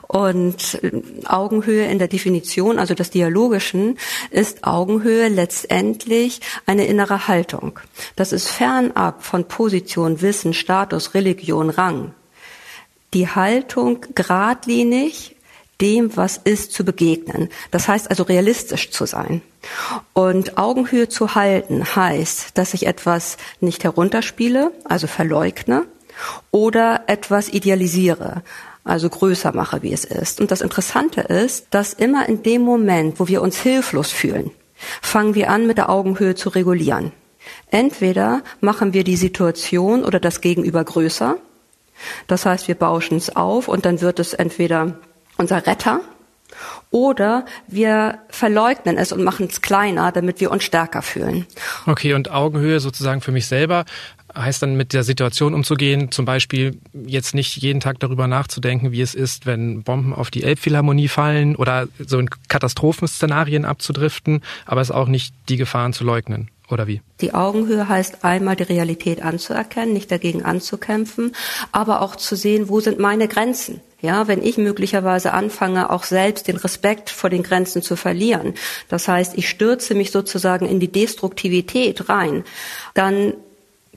Und 0.07 0.81
Augenhöhe 1.27 1.87
in 1.87 1.99
der 1.99 2.09
Definition, 2.09 2.79
also 2.79 2.95
des 2.95 3.11
Dialogischen, 3.11 3.99
ist 4.31 4.65
Augenhöhe 4.65 5.29
letztendlich 5.29 6.41
eine 6.67 6.87
innere 6.87 7.29
Haltung. 7.29 7.79
Das 8.17 8.33
ist 8.33 8.49
fernab 8.49 9.23
von 9.23 9.45
Position, 9.47 10.21
Wissen, 10.23 10.55
Status, 10.55 11.15
Religion, 11.15 11.71
Rang. 11.71 12.15
Die 13.13 13.29
Haltung 13.29 14.05
geradlinig 14.15 15.35
dem, 15.81 16.17
was 16.17 16.37
ist, 16.37 16.73
zu 16.73 16.85
begegnen. 16.85 17.49
Das 17.71 17.89
heißt 17.89 18.11
also 18.11 18.23
realistisch 18.23 18.91
zu 18.91 19.07
sein. 19.07 19.43
Und 20.13 20.57
Augenhöhe 20.59 21.09
zu 21.09 21.35
halten 21.35 21.85
heißt, 21.85 22.57
dass 22.57 22.75
ich 22.75 22.87
etwas 22.87 23.37
nicht 23.61 23.85
herunterspiele, 23.85 24.73
also 24.85 25.07
verleugne, 25.07 25.87
oder 26.53 27.03
etwas 27.09 27.49
idealisiere, 27.49 28.43
also 28.85 29.09
größer 29.09 29.55
mache, 29.55 29.83
wie 29.83 29.93
es 29.93 30.05
ist. 30.05 30.41
Und 30.41 30.51
das 30.51 30.61
Interessante 30.61 31.23
ist, 31.23 31.69
dass 31.71 31.95
immer 31.95 32.29
in 32.29 32.43
dem 32.43 32.63
Moment, 32.63 33.19
wo 33.19 33.29
wir 33.29 33.43
uns 33.43 33.59
hilflos 33.59 34.11
fühlen, 34.11 34.51
fangen 35.01 35.35
wir 35.35 35.51
an, 35.51 35.67
mit 35.67 35.79
der 35.79 35.91
Augenhöhe 35.91 36.35
zu 36.35 36.51
regulieren. 36.51 37.13
Entweder 37.71 38.43
machen 38.61 38.93
wir 38.93 39.05
die 39.05 39.17
Situation 39.17 40.05
oder 40.05 40.21
das 40.21 40.41
Gegenüber 40.41 40.85
größer. 40.85 41.37
Das 42.27 42.47
heißt, 42.47 42.69
wir 42.69 42.75
bauschen 42.75 43.17
es 43.17 43.35
auf 43.35 43.69
und 43.69 43.85
dann 43.85 44.01
wird 44.01 44.19
es 44.19 44.35
entweder 44.35 44.99
unser 45.37 45.67
Retter 45.67 46.01
oder 46.91 47.45
wir 47.67 48.19
verleugnen 48.29 48.97
es 48.97 49.13
und 49.13 49.25
machen 49.25 49.49
es 49.51 49.63
kleiner, 49.63 50.13
damit 50.13 50.41
wir 50.41 50.51
uns 50.51 50.65
stärker 50.65 51.03
fühlen. 51.03 51.47
Okay, 51.87 52.15
und 52.15 52.31
Augenhöhe 52.31 52.81
sozusagen 52.81 53.21
für 53.21 53.33
mich 53.33 53.47
selber 53.47 53.85
heißt 54.37 54.63
dann 54.63 54.77
mit 54.77 54.93
der 54.93 55.05
Situation 55.05 55.55
umzugehen, 55.55 56.11
zum 56.11 56.25
Beispiel 56.25 56.79
jetzt 57.07 57.35
nicht 57.35 57.57
jeden 57.57 57.81
Tag 57.81 58.01
darüber 58.01 58.27
nachzudenken, 58.27 58.93
wie 58.93 59.01
es 59.01 59.15
ist, 59.15 59.47
wenn 59.47 59.83
Bomben 59.83 60.13
auf 60.13 60.31
die 60.31 60.43
Elbphilharmonie 60.43 61.09
fallen 61.09 61.57
oder 61.57 61.89
so 62.05 62.19
in 62.19 62.31
Katastrophenszenarien 62.49 63.65
abzudriften, 63.65 64.43
aber 64.67 64.81
es 64.81 64.91
auch 64.91 65.09
nicht 65.09 65.35
die 65.49 65.57
Gefahren 65.57 65.93
zu 65.93 66.05
leugnen. 66.05 66.51
Oder 66.71 66.87
wie? 66.87 67.03
Die 67.21 67.35
Augenhöhe 67.35 67.89
heißt 67.89 68.25
einmal 68.25 68.57
die 68.57 68.63
Realität 68.63 69.23
anzuerkennen, 69.23 69.93
nicht 69.93 70.11
dagegen 70.11 70.45
anzukämpfen, 70.45 71.33
aber 71.73 72.01
auch 72.01 72.17
zu 72.17 72.37
sehen, 72.37 72.71
wo 72.71 72.81
sind 72.81 72.99
meine 72.99 73.29
Grenzen. 73.29 73.81
Ja, 74.01 74.29
wenn 74.29 74.43
ich 74.43 74.59
möglicherweise 74.59 75.33
anfange, 75.33 75.91
auch 75.91 76.05
selbst 76.05 76.49
den 76.49 76.57
Respekt 76.57 77.11
vor 77.11 77.31
den 77.31 77.43
Grenzen 77.43 77.83
zu 77.83 77.97
verlieren, 77.97 78.55
das 78.89 79.09
heißt, 79.09 79.37
ich 79.37 79.49
stürze 79.49 79.95
mich 79.95 80.11
sozusagen 80.11 80.67
in 80.67 80.81
die 80.81 80.93
Destruktivität 80.93 82.09
rein, 82.09 82.45
dann 82.95 83.35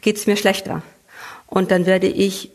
geht 0.08 0.16
es 0.16 0.26
mir 0.26 0.38
schlechter. 0.38 0.84
Und 1.48 1.70
dann 1.70 1.86
werde 1.86 2.08
ich 2.08 2.52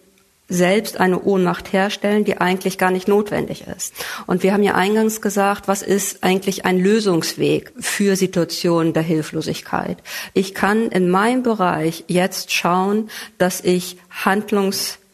selbst 0.49 0.99
eine 0.99 1.21
Ohnmacht 1.23 1.75
herstellen, 1.75 2.25
die 2.25 2.41
eigentlich 2.41 2.79
gar 2.79 2.91
nicht 2.91 3.09
notwendig 3.09 3.67
ist. 3.77 3.93
Und 4.27 4.43
wir 4.43 4.55
haben 4.55 4.63
ja 4.63 4.75
eingangs 4.75 5.21
gesagt, 5.21 5.69
was 5.69 5.83
ist 5.83 6.25
eigentlich 6.25 6.65
ein 6.65 6.79
Lösungsweg 6.79 7.75
für 7.79 8.17
Situationen 8.17 8.95
der 8.95 9.03
Hilflosigkeit? 9.03 9.99
Ich 10.33 10.55
kann 10.55 10.89
in 10.89 11.11
meinem 11.11 11.43
Bereich 11.43 12.05
jetzt 12.09 12.53
schauen, 12.53 13.11
dass 13.37 13.61
ich 13.61 13.99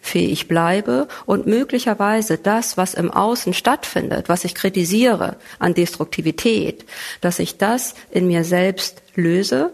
handlungsfähig 0.08 0.48
bleibe 0.48 1.08
und 1.26 1.46
möglicherweise 1.46 2.38
das, 2.38 2.76
was 2.76 2.94
im 2.94 3.10
Außen 3.10 3.54
stattfindet, 3.54 4.28
was 4.28 4.44
ich 4.44 4.54
kritisiere 4.54 5.36
an 5.58 5.74
Destruktivität, 5.74 6.84
dass 7.20 7.38
ich 7.38 7.58
das 7.58 7.94
in 8.10 8.26
mir 8.26 8.44
selbst 8.44 9.02
löse 9.14 9.70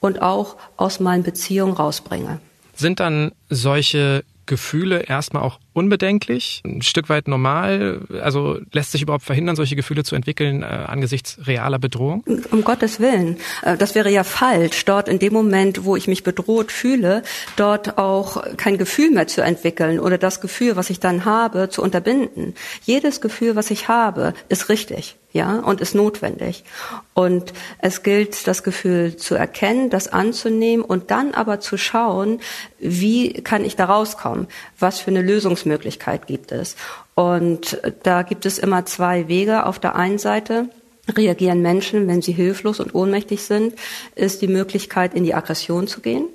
und 0.00 0.20
auch 0.22 0.56
aus 0.76 1.00
meinen 1.00 1.22
Beziehungen 1.22 1.74
rausbringe. 1.74 2.40
Sind 2.74 3.00
dann 3.00 3.32
solche 3.48 4.24
Gefühle 4.48 5.02
erstmal 5.02 5.44
auch 5.44 5.60
unbedenklich, 5.72 6.62
ein 6.64 6.82
Stück 6.82 7.08
weit 7.08 7.28
normal? 7.28 8.00
Also 8.20 8.58
lässt 8.72 8.90
sich 8.90 9.02
überhaupt 9.02 9.22
verhindern, 9.22 9.54
solche 9.54 9.76
Gefühle 9.76 10.02
zu 10.02 10.16
entwickeln 10.16 10.62
äh, 10.62 10.66
angesichts 10.66 11.38
realer 11.46 11.78
Bedrohung? 11.78 12.24
Um 12.50 12.64
Gottes 12.64 12.98
Willen. 12.98 13.36
Äh, 13.62 13.76
das 13.76 13.94
wäre 13.94 14.10
ja 14.10 14.24
falsch, 14.24 14.84
dort 14.84 15.08
in 15.08 15.20
dem 15.20 15.32
Moment, 15.32 15.84
wo 15.84 15.94
ich 15.94 16.08
mich 16.08 16.24
bedroht 16.24 16.72
fühle, 16.72 17.22
dort 17.54 17.98
auch 17.98 18.42
kein 18.56 18.78
Gefühl 18.78 19.12
mehr 19.12 19.28
zu 19.28 19.42
entwickeln 19.42 20.00
oder 20.00 20.18
das 20.18 20.40
Gefühl, 20.40 20.74
was 20.74 20.90
ich 20.90 20.98
dann 20.98 21.24
habe, 21.24 21.68
zu 21.68 21.82
unterbinden. 21.82 22.54
Jedes 22.82 23.20
Gefühl, 23.20 23.54
was 23.54 23.70
ich 23.70 23.86
habe, 23.86 24.34
ist 24.48 24.68
richtig 24.68 25.16
ja, 25.32 25.58
und 25.58 25.80
ist 25.80 25.94
notwendig. 25.94 26.64
Und 27.12 27.52
es 27.80 28.02
gilt, 28.02 28.46
das 28.46 28.62
Gefühl 28.62 29.16
zu 29.16 29.34
erkennen, 29.34 29.90
das 29.90 30.08
anzunehmen 30.08 30.84
und 30.84 31.10
dann 31.10 31.34
aber 31.34 31.60
zu 31.60 31.76
schauen, 31.76 32.40
wie 32.78 33.34
kann 33.34 33.64
ich 33.64 33.76
da 33.76 33.84
rauskommen? 33.84 34.46
Was 34.78 35.00
für 35.00 35.10
eine 35.10 35.22
Lösungsmöglichkeit 35.22 36.26
gibt 36.26 36.50
es? 36.50 36.76
Und 37.14 37.80
da 38.04 38.22
gibt 38.22 38.46
es 38.46 38.58
immer 38.58 38.86
zwei 38.86 39.28
Wege. 39.28 39.66
Auf 39.66 39.78
der 39.78 39.96
einen 39.96 40.18
Seite 40.18 40.70
reagieren 41.14 41.60
Menschen, 41.60 42.08
wenn 42.08 42.22
sie 42.22 42.32
hilflos 42.32 42.80
und 42.80 42.94
ohnmächtig 42.94 43.42
sind, 43.42 43.74
ist 44.14 44.40
die 44.40 44.48
Möglichkeit, 44.48 45.14
in 45.14 45.24
die 45.24 45.34
Aggression 45.34 45.88
zu 45.88 46.00
gehen. 46.00 46.26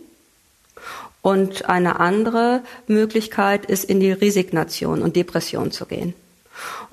Und 1.22 1.70
eine 1.70 2.00
andere 2.00 2.62
Möglichkeit 2.88 3.66
ist, 3.66 3.86
in 3.86 4.00
die 4.02 4.12
Resignation 4.12 5.02
und 5.02 5.16
Depression 5.16 5.72
zu 5.72 5.86
gehen. 5.86 6.14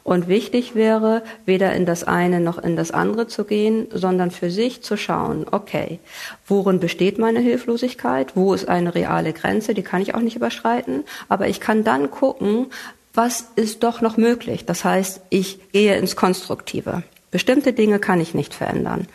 Und 0.02 0.28
wichtig 0.28 0.74
wäre, 0.74 1.22
weder 1.44 1.72
in 1.74 1.86
das 1.86 2.04
eine 2.04 2.40
noch 2.40 2.58
in 2.58 2.76
das 2.76 2.90
andere 2.90 3.26
zu 3.26 3.44
gehen, 3.44 3.86
sondern 3.92 4.30
für 4.30 4.50
sich 4.50 4.82
zu 4.82 4.96
schauen, 4.96 5.46
okay, 5.50 5.98
worin 6.46 6.80
besteht 6.80 7.18
meine 7.18 7.40
Hilflosigkeit? 7.40 8.34
Wo 8.34 8.54
ist 8.54 8.68
eine 8.68 8.94
reale 8.94 9.32
Grenze? 9.32 9.74
Die 9.74 9.82
kann 9.82 10.02
ich 10.02 10.14
auch 10.14 10.20
nicht 10.20 10.36
überschreiten. 10.36 11.04
Aber 11.28 11.48
ich 11.48 11.60
kann 11.60 11.84
dann 11.84 12.10
gucken, 12.10 12.66
was 13.12 13.46
ist 13.56 13.82
doch 13.82 14.00
noch 14.00 14.16
möglich? 14.16 14.64
Das 14.64 14.84
heißt, 14.84 15.20
ich 15.30 15.72
gehe 15.72 15.96
ins 15.96 16.16
Konstruktive. 16.16 17.02
Bestimmte 17.30 17.72
Dinge 17.72 17.98
kann 17.98 18.20
ich 18.20 18.34
nicht 18.34 18.54
verändern. 18.54 19.06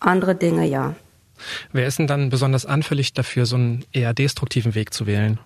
Andere 0.00 0.34
Dinge 0.34 0.66
ja. 0.66 0.94
Wer 1.72 1.86
ist 1.86 1.98
denn 1.98 2.06
dann 2.06 2.30
besonders 2.30 2.66
anfällig 2.66 3.14
dafür, 3.14 3.46
so 3.46 3.56
einen 3.56 3.84
eher 3.92 4.14
destruktiven 4.14 4.74
Weg 4.74 4.92
zu 4.94 5.06
wählen? 5.06 5.38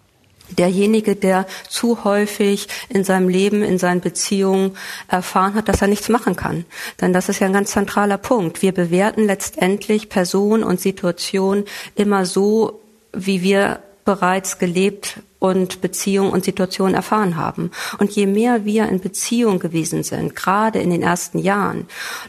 Derjenige, 0.50 1.16
der 1.16 1.46
zu 1.68 2.04
häufig 2.04 2.68
in 2.88 3.04
seinem 3.04 3.28
Leben, 3.28 3.62
in 3.62 3.78
seinen 3.78 4.00
Beziehungen 4.00 4.76
erfahren 5.08 5.54
hat, 5.54 5.68
dass 5.68 5.82
er 5.82 5.88
nichts 5.88 6.08
machen 6.08 6.36
kann. 6.36 6.64
Denn 7.00 7.12
das 7.12 7.28
ist 7.28 7.40
ja 7.40 7.46
ein 7.46 7.52
ganz 7.52 7.72
zentraler 7.72 8.18
Punkt. 8.18 8.62
Wir 8.62 8.72
bewerten 8.72 9.24
letztendlich 9.24 10.08
Person 10.08 10.62
und 10.62 10.80
Situation 10.80 11.64
immer 11.94 12.26
so, 12.26 12.80
wie 13.12 13.42
wir 13.42 13.80
bereits 14.04 14.58
gelebt 14.58 15.20
und 15.38 15.80
Beziehung 15.80 16.30
und 16.30 16.44
Situation 16.44 16.94
erfahren 16.94 17.36
haben. 17.36 17.70
Und 17.98 18.12
je 18.12 18.26
mehr 18.26 18.64
wir 18.64 18.88
in 18.88 19.00
Beziehung 19.00 19.58
gewesen 19.58 20.02
sind, 20.02 20.34
gerade 20.34 20.78
in 20.78 20.90
den 20.90 21.02
ersten 21.02 21.38
Jahren, 21.38 21.86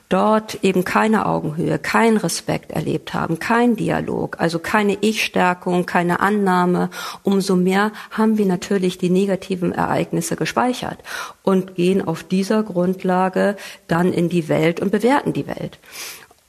dort 0.09 0.63
eben 0.63 0.83
keine 0.83 1.25
Augenhöhe, 1.25 1.79
kein 1.79 2.17
Respekt 2.17 2.71
erlebt 2.71 3.13
haben, 3.13 3.39
kein 3.39 3.75
Dialog, 3.75 4.39
also 4.39 4.59
keine 4.59 4.97
Ich-Stärkung, 5.01 5.85
keine 5.85 6.19
Annahme, 6.19 6.89
umso 7.23 7.55
mehr 7.55 7.91
haben 8.11 8.37
wir 8.37 8.45
natürlich 8.45 8.97
die 8.97 9.09
negativen 9.09 9.71
Ereignisse 9.71 10.35
gespeichert 10.35 10.99
und 11.43 11.75
gehen 11.75 12.05
auf 12.05 12.23
dieser 12.23 12.63
Grundlage 12.63 13.55
dann 13.87 14.11
in 14.13 14.29
die 14.29 14.49
Welt 14.49 14.79
und 14.79 14.91
bewerten 14.91 15.33
die 15.33 15.47
Welt. 15.47 15.79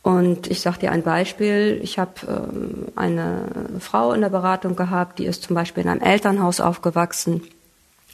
Und 0.02 0.46
ich 0.50 0.60
sage 0.60 0.78
dir 0.78 0.92
ein 0.92 1.02
Beispiel. 1.02 1.80
Ich 1.82 1.98
habe 1.98 2.12
ähm, 2.28 2.86
eine 2.96 3.44
Frau 3.80 4.12
in 4.12 4.20
der 4.20 4.30
Beratung 4.30 4.76
gehabt, 4.76 5.18
die 5.18 5.26
ist 5.26 5.42
zum 5.42 5.54
Beispiel 5.54 5.82
in 5.82 5.90
einem 5.90 6.00
Elternhaus 6.02 6.60
aufgewachsen 6.60 7.42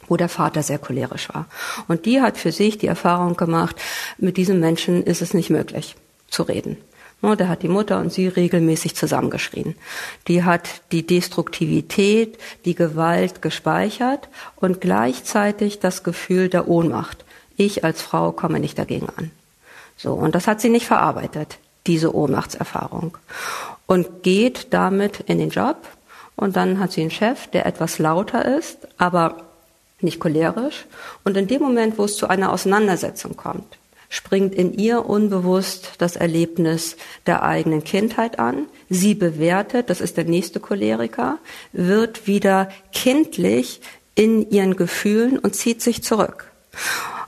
wo 0.07 0.17
der 0.17 0.29
Vater 0.29 0.61
sehr 0.63 0.77
cholerisch 0.77 1.29
war. 1.29 1.47
Und 1.87 2.05
die 2.05 2.21
hat 2.21 2.37
für 2.37 2.51
sich 2.51 2.77
die 2.77 2.87
Erfahrung 2.87 3.35
gemacht, 3.37 3.75
mit 4.17 4.37
diesem 4.37 4.59
Menschen 4.59 5.03
ist 5.03 5.21
es 5.21 5.33
nicht 5.33 5.49
möglich 5.49 5.95
zu 6.29 6.43
reden. 6.43 6.77
Ne, 7.21 7.35
da 7.35 7.47
hat 7.47 7.63
die 7.63 7.69
Mutter 7.69 7.99
und 7.99 8.11
sie 8.11 8.27
regelmäßig 8.27 8.95
zusammengeschrien. 8.95 9.75
Die 10.27 10.43
hat 10.43 10.81
die 10.91 11.07
Destruktivität, 11.07 12.37
die 12.65 12.75
Gewalt 12.75 13.41
gespeichert 13.41 14.27
und 14.57 14.81
gleichzeitig 14.81 15.79
das 15.79 16.03
Gefühl 16.03 16.49
der 16.49 16.67
Ohnmacht. 16.67 17.23
Ich 17.57 17.83
als 17.83 18.01
Frau 18.01 18.31
komme 18.31 18.59
nicht 18.59 18.77
dagegen 18.77 19.07
an. 19.15 19.31
So, 19.97 20.13
und 20.13 20.35
das 20.35 20.45
hat 20.45 20.59
sie 20.59 20.69
nicht 20.69 20.85
verarbeitet 20.85 21.57
diese 21.87 22.15
Ohnmachtserfahrung 22.15 23.17
und 23.87 24.23
geht 24.23 24.73
damit 24.73 25.21
in 25.21 25.39
den 25.39 25.49
Job 25.49 25.77
und 26.35 26.55
dann 26.55 26.79
hat 26.79 26.91
sie 26.91 27.01
einen 27.01 27.11
Chef, 27.11 27.47
der 27.47 27.65
etwas 27.65 27.99
lauter 27.99 28.57
ist, 28.57 28.79
aber 28.97 29.43
nicht 30.01 30.19
cholerisch 30.19 30.85
und 31.23 31.37
in 31.37 31.47
dem 31.47 31.61
Moment, 31.61 31.97
wo 31.97 32.05
es 32.05 32.17
zu 32.17 32.27
einer 32.27 32.51
Auseinandersetzung 32.51 33.35
kommt, 33.37 33.77
springt 34.09 34.53
in 34.55 34.73
ihr 34.73 35.05
unbewusst 35.05 35.93
das 35.97 36.15
Erlebnis 36.15 36.95
der 37.25 37.43
eigenen 37.43 37.83
Kindheit 37.83 38.39
an. 38.39 38.67
Sie 38.89 39.13
bewertet, 39.13 39.89
das 39.89 40.01
ist 40.01 40.17
der 40.17 40.25
nächste 40.25 40.59
Choleriker, 40.59 41.37
wird 41.71 42.27
wieder 42.27 42.69
kindlich 42.93 43.81
in 44.15 44.49
ihren 44.49 44.75
Gefühlen 44.75 45.37
und 45.37 45.55
zieht 45.55 45.81
sich 45.81 46.03
zurück. 46.03 46.51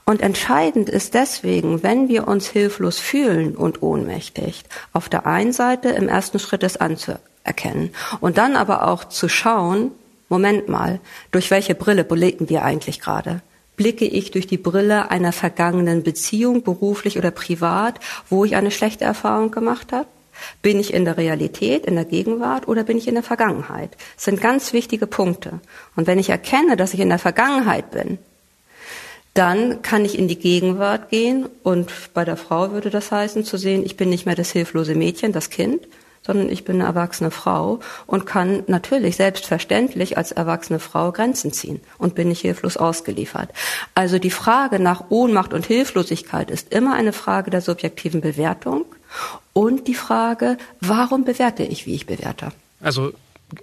Und 0.09 0.21
entscheidend 0.21 0.87
ist 0.87 1.15
deswegen, 1.15 1.83
wenn 1.83 2.07
wir 2.07 2.29
uns 2.29 2.47
hilflos 2.47 2.97
fühlen 2.97 3.57
und 3.57 3.83
ohnmächtig, 3.83 4.63
auf 4.93 5.09
der 5.09 5.27
einen 5.27 5.51
Seite 5.51 5.89
im 5.89 6.07
ersten 6.07 6.39
Schritt 6.39 6.63
es 6.63 6.77
anzuerkennen 6.77 7.89
und 8.21 8.37
dann 8.37 8.55
aber 8.55 8.87
auch 8.87 9.03
zu 9.03 9.27
schauen, 9.27 9.91
Moment 10.29 10.69
mal, 10.69 11.01
durch 11.31 11.51
welche 11.51 11.75
Brille 11.75 12.05
blicken 12.05 12.47
wir 12.47 12.63
eigentlich 12.63 13.01
gerade? 13.01 13.41
Blicke 13.75 14.05
ich 14.05 14.31
durch 14.31 14.47
die 14.47 14.57
Brille 14.57 15.11
einer 15.11 15.33
vergangenen 15.33 16.03
Beziehung, 16.03 16.63
beruflich 16.63 17.17
oder 17.17 17.31
privat, 17.31 17.99
wo 18.29 18.45
ich 18.45 18.55
eine 18.55 18.71
schlechte 18.71 19.03
Erfahrung 19.03 19.51
gemacht 19.51 19.91
habe? 19.91 20.07
Bin 20.61 20.79
ich 20.79 20.93
in 20.93 21.03
der 21.03 21.17
Realität, 21.17 21.85
in 21.85 21.95
der 21.95 22.05
Gegenwart 22.05 22.69
oder 22.69 22.83
bin 22.85 22.97
ich 22.97 23.09
in 23.09 23.15
der 23.15 23.23
Vergangenheit? 23.23 23.97
Das 24.15 24.23
sind 24.23 24.39
ganz 24.39 24.71
wichtige 24.71 25.05
Punkte. 25.05 25.59
Und 25.97 26.07
wenn 26.07 26.17
ich 26.17 26.29
erkenne, 26.29 26.77
dass 26.77 26.93
ich 26.93 27.01
in 27.01 27.09
der 27.09 27.19
Vergangenheit 27.19 27.91
bin, 27.91 28.19
dann 29.37 29.83
kann 29.83 30.03
ich 30.03 30.17
in 30.17 30.27
die 30.27 30.39
Gegenwart 30.39 31.09
gehen 31.09 31.47
und 31.61 31.91
bei 32.15 32.25
der 32.25 32.37
Frau 32.37 32.71
würde 32.71 32.89
das 32.89 33.11
heißen, 33.11 33.43
zu 33.43 33.57
sehen, 33.57 33.85
ich 33.85 33.95
bin 33.95 34.09
nicht 34.09 34.25
mehr 34.25 34.35
das 34.35 34.51
hilflose 34.51 34.95
Mädchen, 34.95 35.31
das 35.31 35.51
Kind, 35.51 35.87
sondern 36.23 36.49
ich 36.49 36.65
bin 36.65 36.77
eine 36.77 36.85
erwachsene 36.85 37.29
Frau 37.29 37.79
und 38.07 38.25
kann 38.25 38.63
natürlich 38.65 39.15
selbstverständlich 39.15 40.17
als 40.17 40.31
erwachsene 40.31 40.79
Frau 40.79 41.11
Grenzen 41.11 41.53
ziehen 41.53 41.79
und 41.99 42.15
bin 42.15 42.29
nicht 42.29 42.41
hilflos 42.41 42.77
ausgeliefert. 42.77 43.49
Also 43.93 44.17
die 44.17 44.31
Frage 44.31 44.79
nach 44.79 45.05
Ohnmacht 45.09 45.53
und 45.53 45.67
Hilflosigkeit 45.67 46.49
ist 46.49 46.73
immer 46.73 46.95
eine 46.95 47.13
Frage 47.13 47.51
der 47.51 47.61
subjektiven 47.61 48.21
Bewertung 48.21 48.85
und 49.53 49.87
die 49.87 49.93
Frage, 49.93 50.57
warum 50.81 51.25
bewerte 51.25 51.63
ich, 51.63 51.85
wie 51.85 51.93
ich 51.93 52.07
bewerte. 52.07 52.51
Also 52.81 53.13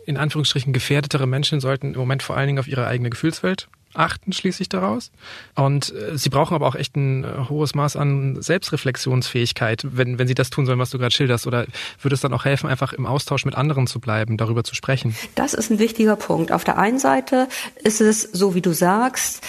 in 0.06 0.16
Anführungsstrichen 0.16 0.72
gefährdetere 0.72 1.26
Menschen 1.26 1.60
sollten 1.60 1.94
im 1.94 1.98
Moment 1.98 2.22
vor 2.22 2.36
allen 2.36 2.46
Dingen 2.46 2.58
auf 2.60 2.68
ihre 2.68 2.86
eigene 2.86 3.10
Gefühlswelt 3.10 3.68
achten 3.94 4.32
schließlich 4.32 4.68
daraus. 4.68 5.10
Und 5.54 5.94
äh, 5.94 6.16
sie 6.18 6.28
brauchen 6.28 6.54
aber 6.54 6.66
auch 6.66 6.74
echt 6.74 6.96
ein 6.96 7.24
äh, 7.24 7.28
hohes 7.48 7.74
Maß 7.74 7.96
an 7.96 8.40
Selbstreflexionsfähigkeit, 8.40 9.82
wenn, 9.84 10.18
wenn 10.18 10.28
sie 10.28 10.34
das 10.34 10.50
tun 10.50 10.66
sollen, 10.66 10.78
was 10.78 10.90
du 10.90 10.98
gerade 10.98 11.14
schilderst. 11.14 11.46
Oder 11.46 11.66
würde 12.02 12.14
es 12.14 12.20
dann 12.20 12.32
auch 12.32 12.44
helfen, 12.44 12.68
einfach 12.68 12.92
im 12.92 13.06
Austausch 13.06 13.44
mit 13.44 13.54
anderen 13.54 13.86
zu 13.86 14.00
bleiben, 14.00 14.36
darüber 14.36 14.64
zu 14.64 14.74
sprechen? 14.74 15.14
Das 15.34 15.54
ist 15.54 15.70
ein 15.70 15.78
wichtiger 15.78 16.16
Punkt. 16.16 16.52
Auf 16.52 16.64
der 16.64 16.78
einen 16.78 16.98
Seite 16.98 17.48
ist 17.82 18.00
es, 18.00 18.22
so 18.22 18.54
wie 18.54 18.62
du 18.62 18.72
sagst, 18.72 19.42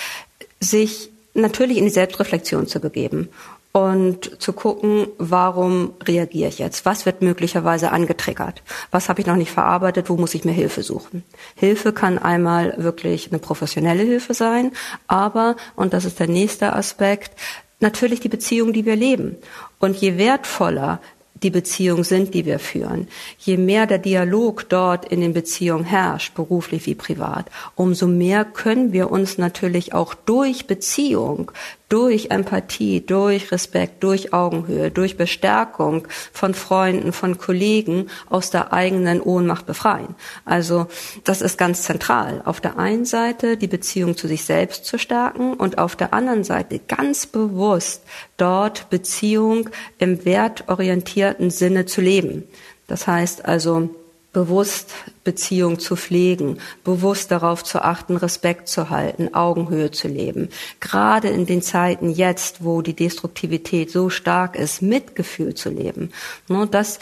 sich 0.59 1.09
natürlich 1.33 1.77
in 1.77 1.83
die 1.83 1.89
Selbstreflexion 1.89 2.67
zu 2.67 2.79
begeben 2.79 3.29
und 3.75 4.41
zu 4.41 4.53
gucken, 4.53 5.07
warum 5.17 5.95
reagiere 6.07 6.47
ich 6.47 6.59
jetzt? 6.59 6.85
Was 6.85 7.05
wird 7.05 7.21
möglicherweise 7.21 7.91
angetriggert? 7.91 8.63
Was 8.89 9.09
habe 9.09 9.19
ich 9.19 9.27
noch 9.27 9.35
nicht 9.35 9.51
verarbeitet? 9.51 10.07
Wo 10.07 10.15
muss 10.15 10.33
ich 10.33 10.45
mir 10.45 10.53
Hilfe 10.53 10.81
suchen? 10.81 11.25
Hilfe 11.55 11.91
kann 11.91 12.17
einmal 12.17 12.75
wirklich 12.77 13.31
eine 13.31 13.39
professionelle 13.39 14.03
Hilfe 14.03 14.33
sein, 14.33 14.71
aber, 15.07 15.57
und 15.75 15.91
das 15.91 16.05
ist 16.05 16.21
der 16.21 16.29
nächste 16.29 16.71
Aspekt, 16.71 17.33
natürlich 17.81 18.21
die 18.21 18.29
Beziehung, 18.29 18.71
die 18.71 18.85
wir 18.85 18.95
leben. 18.95 19.35
Und 19.77 19.97
je 19.97 20.17
wertvoller 20.17 21.01
die 21.43 21.49
Beziehungen 21.49 22.05
sind, 22.05 22.33
die 22.33 22.45
wir 22.45 22.59
führen. 22.59 23.09
Je 23.37 23.57
mehr 23.57 23.87
der 23.87 23.97
Dialog 23.97 24.69
dort 24.69 25.05
in 25.05 25.19
den 25.19 25.33
Beziehungen 25.33 25.83
herrscht, 25.83 26.33
beruflich 26.33 26.85
wie 26.85 26.95
privat, 26.95 27.47
umso 27.75 28.07
mehr 28.07 28.45
können 28.45 28.93
wir 28.93 29.11
uns 29.11 29.37
natürlich 29.37 29.93
auch 29.93 30.13
durch 30.13 30.65
Beziehung 30.65 31.51
durch 31.89 32.31
Empathie, 32.31 33.05
durch 33.05 33.51
Respekt, 33.51 34.03
durch 34.03 34.33
Augenhöhe, 34.33 34.89
durch 34.91 35.17
Bestärkung 35.17 36.07
von 36.33 36.53
Freunden, 36.53 37.13
von 37.13 37.37
Kollegen 37.37 38.07
aus 38.29 38.49
der 38.49 38.73
eigenen 38.73 39.21
Ohnmacht 39.21 39.65
befreien. 39.65 40.15
Also 40.45 40.87
das 41.23 41.41
ist 41.41 41.57
ganz 41.57 41.83
zentral. 41.83 42.41
Auf 42.45 42.59
der 42.59 42.79
einen 42.79 43.05
Seite 43.05 43.57
die 43.57 43.67
Beziehung 43.67 44.17
zu 44.17 44.27
sich 44.27 44.45
selbst 44.45 44.85
zu 44.85 44.97
stärken 44.97 45.53
und 45.53 45.77
auf 45.77 45.95
der 45.95 46.13
anderen 46.13 46.43
Seite 46.43 46.79
ganz 46.79 47.27
bewusst 47.27 48.03
dort 48.37 48.89
Beziehung 48.89 49.69
im 49.99 50.25
wertorientierten 50.25 51.51
Sinne 51.51 51.85
zu 51.85 52.01
leben. 52.01 52.43
Das 52.87 53.07
heißt 53.07 53.45
also, 53.45 53.89
bewusst 54.35 54.91
Beziehung 55.23 55.79
zu 55.79 55.95
pflegen, 55.95 56.59
bewusst 56.83 57.31
darauf 57.31 57.63
zu 57.63 57.81
achten, 57.81 58.17
Respekt 58.17 58.67
zu 58.67 58.89
halten, 58.89 59.33
Augenhöhe 59.33 59.91
zu 59.91 60.09
leben. 60.09 60.49
Gerade 60.81 61.29
in 61.29 61.45
den 61.45 61.61
Zeiten 61.61 62.09
jetzt, 62.09 62.61
wo 62.61 62.81
die 62.81 62.93
Destruktivität 62.93 63.89
so 63.89 64.09
stark 64.09 64.57
ist, 64.57 64.81
Mitgefühl 64.81 65.53
zu 65.53 65.69
leben. 65.69 66.11
Ne, 66.49 66.67
das 66.69 66.99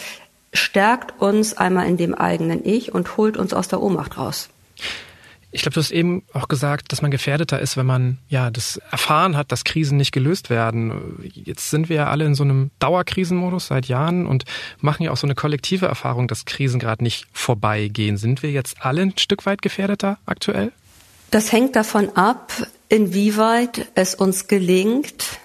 stärkt 0.53 1.19
uns 1.19 1.57
einmal 1.57 1.87
in 1.87 1.97
dem 1.97 2.13
eigenen 2.13 2.63
Ich 2.63 2.93
und 2.93 3.17
holt 3.17 3.35
uns 3.35 3.51
aus 3.51 3.67
der 3.67 3.81
Ohnmacht 3.81 4.19
raus. 4.19 4.49
Ich 5.55 5.62
glaube, 5.62 5.75
du 5.75 5.81
hast 5.81 5.91
eben 5.91 6.24
auch 6.33 6.48
gesagt, 6.48 6.91
dass 6.91 7.03
man 7.03 7.12
gefährdeter 7.12 7.60
ist, 7.60 7.77
wenn 7.77 7.86
man 7.86 8.17
ja 8.27 8.50
das 8.50 8.77
erfahren 8.89 9.38
hat, 9.38 9.51
dass 9.51 9.63
Krisen 9.63 9.98
nicht 9.98 10.12
gelöst 10.12 10.50
werden. 10.50 11.29
Jetzt 11.31 11.69
sind 11.69 11.89
wir 11.89 11.95
ja 11.95 12.07
alle 12.07 12.25
in 12.25 12.33
so 12.33 12.43
einem 12.43 12.72
Dauerkrisenmodus 12.79 13.67
seit 13.67 13.86
Jahren 13.86 14.25
und 14.25 14.45
machen 14.79 15.03
ja 15.03 15.12
auch 15.12 15.17
so 15.17 15.27
eine 15.27 15.36
kollektive 15.36 15.86
Erfahrung, 15.86 16.27
dass 16.27 16.45
Krisen 16.45 16.79
gerade 16.79 17.03
nicht 17.03 17.27
vorbeigehen. 17.33 18.17
Sind 18.17 18.41
wir 18.41 18.50
jetzt 18.50 18.77
alle 18.79 19.03
ein 19.03 19.17
Stück 19.19 19.45
weit 19.45 19.62
gefährdeter 19.62 20.17
aktuell? 20.25 20.72
Das 21.29 21.51
hängt 21.51 21.75
davon 21.75 22.10
ab, 22.15 22.51
inwieweit 22.89 23.91
es 23.93 24.15
uns 24.15 24.48
gelingt, 24.48 25.39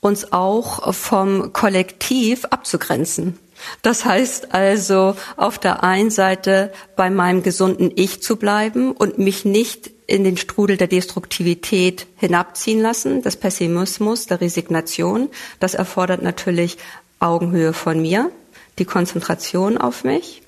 uns 0.00 0.32
auch 0.32 0.92
vom 0.92 1.54
Kollektiv 1.54 2.44
abzugrenzen. 2.44 3.38
Das 3.82 4.04
heißt 4.04 4.54
also, 4.54 5.16
auf 5.36 5.58
der 5.58 5.82
einen 5.82 6.10
Seite 6.10 6.72
bei 6.96 7.10
meinem 7.10 7.42
gesunden 7.42 7.92
Ich 7.94 8.22
zu 8.22 8.36
bleiben 8.36 8.92
und 8.92 9.18
mich 9.18 9.44
nicht 9.44 9.90
in 10.06 10.24
den 10.24 10.36
Strudel 10.36 10.76
der 10.76 10.86
Destruktivität 10.86 12.06
hinabziehen 12.16 12.80
lassen, 12.80 13.22
des 13.22 13.36
Pessimismus, 13.36 14.26
der 14.26 14.40
Resignation. 14.40 15.28
Das 15.58 15.74
erfordert 15.74 16.22
natürlich 16.22 16.78
Augenhöhe 17.18 17.72
von 17.72 18.00
mir, 18.00 18.30
die 18.78 18.84
Konzentration 18.84 19.78
auf 19.78 20.04
mich, 20.04 20.42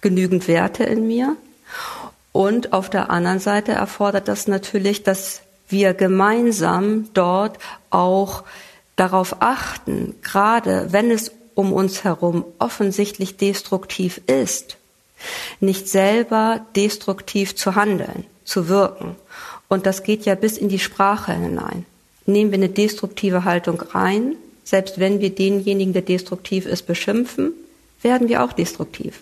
genügend 0.00 0.48
Werte 0.48 0.84
in 0.84 1.06
mir. 1.06 1.36
Und 2.32 2.72
auf 2.72 2.88
der 2.88 3.10
anderen 3.10 3.40
Seite 3.40 3.72
erfordert 3.72 4.28
das 4.28 4.48
natürlich, 4.48 5.02
dass 5.02 5.42
wir 5.68 5.94
gemeinsam 5.94 7.08
dort 7.12 7.58
auch 7.90 8.44
darauf 8.96 9.36
achten, 9.40 10.14
gerade 10.22 10.88
wenn 10.90 11.10
es 11.10 11.32
um 11.54 11.72
uns 11.72 12.04
herum 12.04 12.44
offensichtlich 12.58 13.36
destruktiv 13.36 14.20
ist, 14.26 14.76
nicht 15.60 15.88
selber 15.88 16.64
destruktiv 16.74 17.54
zu 17.54 17.74
handeln, 17.74 18.24
zu 18.44 18.68
wirken. 18.68 19.16
Und 19.68 19.86
das 19.86 20.02
geht 20.02 20.24
ja 20.24 20.34
bis 20.34 20.58
in 20.58 20.68
die 20.68 20.78
Sprache 20.78 21.32
hinein. 21.32 21.86
Nehmen 22.26 22.50
wir 22.50 22.58
eine 22.58 22.68
destruktive 22.68 23.44
Haltung 23.44 23.80
rein, 23.80 24.36
selbst 24.64 24.98
wenn 24.98 25.20
wir 25.20 25.30
denjenigen, 25.34 25.92
der 25.92 26.02
destruktiv 26.02 26.66
ist, 26.66 26.86
beschimpfen, 26.86 27.52
werden 28.00 28.28
wir 28.28 28.44
auch 28.44 28.52
destruktiv. 28.52 29.20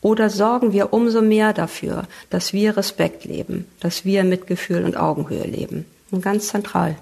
Oder 0.00 0.30
sorgen 0.30 0.72
wir 0.72 0.92
umso 0.92 1.22
mehr 1.22 1.52
dafür, 1.52 2.06
dass 2.30 2.52
wir 2.52 2.76
Respekt 2.76 3.24
leben, 3.24 3.66
dass 3.80 4.04
wir 4.04 4.22
Mitgefühl 4.22 4.84
und 4.84 4.96
Augenhöhe 4.96 5.44
leben. 5.44 5.86
Und 6.10 6.22
ganz 6.22 6.48
zentral 6.48 6.96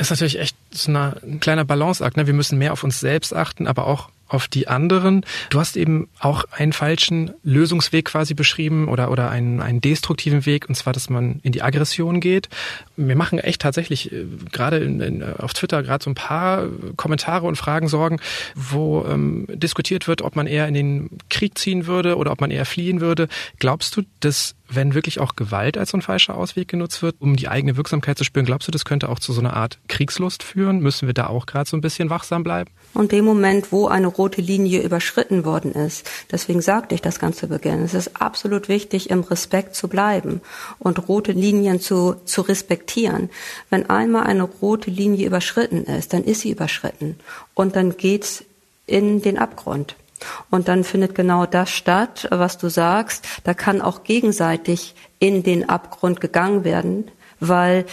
ist 0.00 0.10
natürlich 0.10 0.38
echt 0.38 0.56
so 0.72 0.92
ein 0.92 1.40
kleiner 1.40 1.64
Balanceakt. 1.64 2.16
Ne? 2.16 2.26
Wir 2.26 2.34
müssen 2.34 2.58
mehr 2.58 2.72
auf 2.72 2.84
uns 2.84 3.00
selbst 3.00 3.34
achten, 3.34 3.66
aber 3.66 3.86
auch 3.86 4.10
auf 4.30 4.46
die 4.46 4.68
anderen. 4.68 5.24
Du 5.50 5.58
hast 5.58 5.76
eben 5.76 6.08
auch 6.20 6.44
einen 6.52 6.72
falschen 6.72 7.32
Lösungsweg 7.42 8.04
quasi 8.06 8.34
beschrieben 8.34 8.88
oder, 8.88 9.10
oder 9.10 9.28
einen, 9.28 9.60
einen 9.60 9.80
destruktiven 9.80 10.46
Weg, 10.46 10.68
und 10.68 10.76
zwar, 10.76 10.92
dass 10.92 11.10
man 11.10 11.40
in 11.42 11.52
die 11.52 11.62
Aggression 11.62 12.20
geht. 12.20 12.48
Wir 12.96 13.16
machen 13.16 13.38
echt 13.38 13.60
tatsächlich 13.60 14.12
äh, 14.12 14.24
gerade 14.52 14.78
in, 14.78 15.00
in, 15.00 15.22
auf 15.22 15.52
Twitter 15.52 15.82
gerade 15.82 16.04
so 16.04 16.10
ein 16.10 16.14
paar 16.14 16.68
Kommentare 16.96 17.46
und 17.46 17.56
Fragen 17.56 17.88
sorgen, 17.88 18.20
wo 18.54 19.04
ähm, 19.04 19.46
diskutiert 19.48 20.06
wird, 20.06 20.22
ob 20.22 20.36
man 20.36 20.46
eher 20.46 20.68
in 20.68 20.74
den 20.74 21.10
Krieg 21.28 21.58
ziehen 21.58 21.86
würde 21.86 22.16
oder 22.16 22.30
ob 22.30 22.40
man 22.40 22.52
eher 22.52 22.66
fliehen 22.66 23.00
würde. 23.00 23.28
Glaubst 23.58 23.96
du, 23.96 24.02
dass 24.20 24.54
wenn 24.70 24.94
wirklich 24.94 25.20
auch 25.20 25.36
Gewalt 25.36 25.76
als 25.76 25.90
so 25.90 25.98
ein 25.98 26.02
falscher 26.02 26.36
Ausweg 26.36 26.68
genutzt 26.68 27.02
wird, 27.02 27.16
um 27.18 27.36
die 27.36 27.48
eigene 27.48 27.76
Wirksamkeit 27.76 28.16
zu 28.16 28.24
spüren, 28.24 28.46
glaubst 28.46 28.68
du, 28.68 28.72
das 28.72 28.84
könnte 28.84 29.08
auch 29.08 29.18
zu 29.18 29.32
so 29.32 29.40
einer 29.40 29.54
Art 29.54 29.78
Kriegslust 29.88 30.42
führen? 30.42 30.80
Müssen 30.80 31.06
wir 31.06 31.14
da 31.14 31.26
auch 31.26 31.46
gerade 31.46 31.68
so 31.68 31.76
ein 31.76 31.80
bisschen 31.80 32.10
wachsam 32.10 32.42
bleiben? 32.42 32.70
Und 32.94 33.12
dem 33.12 33.24
Moment, 33.24 33.72
wo 33.72 33.88
eine 33.88 34.06
rote 34.06 34.40
Linie 34.40 34.82
überschritten 34.82 35.44
worden 35.44 35.72
ist, 35.72 36.08
deswegen 36.30 36.62
sagte 36.62 36.94
ich 36.94 37.02
das 37.02 37.18
ganz 37.18 37.38
zu 37.38 37.48
Beginn, 37.48 37.82
es 37.82 37.94
ist 37.94 38.20
absolut 38.20 38.68
wichtig, 38.68 39.10
im 39.10 39.20
Respekt 39.20 39.74
zu 39.74 39.88
bleiben 39.88 40.40
und 40.78 41.08
rote 41.08 41.32
Linien 41.32 41.80
zu, 41.80 42.16
zu 42.24 42.42
respektieren. 42.42 43.30
Wenn 43.70 43.90
einmal 43.90 44.24
eine 44.24 44.44
rote 44.44 44.90
Linie 44.90 45.26
überschritten 45.26 45.84
ist, 45.84 46.12
dann 46.12 46.24
ist 46.24 46.40
sie 46.40 46.50
überschritten 46.50 47.18
und 47.54 47.76
dann 47.76 47.96
geht's 47.96 48.44
in 48.86 49.22
den 49.22 49.38
Abgrund. 49.38 49.96
Und 50.50 50.68
dann 50.68 50.84
findet 50.84 51.14
genau 51.14 51.46
das 51.46 51.70
statt, 51.70 52.28
was 52.30 52.58
du 52.58 52.68
sagst. 52.68 53.26
Da 53.44 53.54
kann 53.54 53.80
auch 53.80 54.04
gegenseitig 54.04 54.94
in 55.18 55.42
den 55.42 55.68
Abgrund 55.68 56.20
gegangen 56.20 56.64
werden, 56.64 57.10
weil 57.38 57.86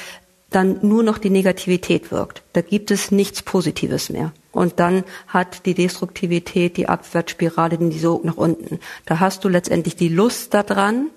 dann 0.50 0.80
nur 0.82 1.04
noch 1.04 1.18
die 1.18 1.30
Negativität 1.30 2.12
wirkt. 2.12 2.42
Da 2.54 2.62
gibt 2.62 2.90
es 2.92 3.12
nichts 3.12 3.42
Positives 3.42 4.10
mehr. 4.10 4.32
Und 4.52 4.80
dann 4.80 5.04
hat 5.28 5.66
die 5.66 5.74
Destruktivität 5.74 6.78
die 6.78 6.88
Abwärtsspirale 6.88 7.78
den 7.78 7.92
Sog 7.92 8.24
nach 8.24 8.38
unten. 8.38 8.80
Da 9.06 9.20
hast 9.20 9.44
du 9.44 9.50
letztendlich 9.50 9.96
die 9.96 10.08
Lust 10.08 10.54
daran 10.54 11.10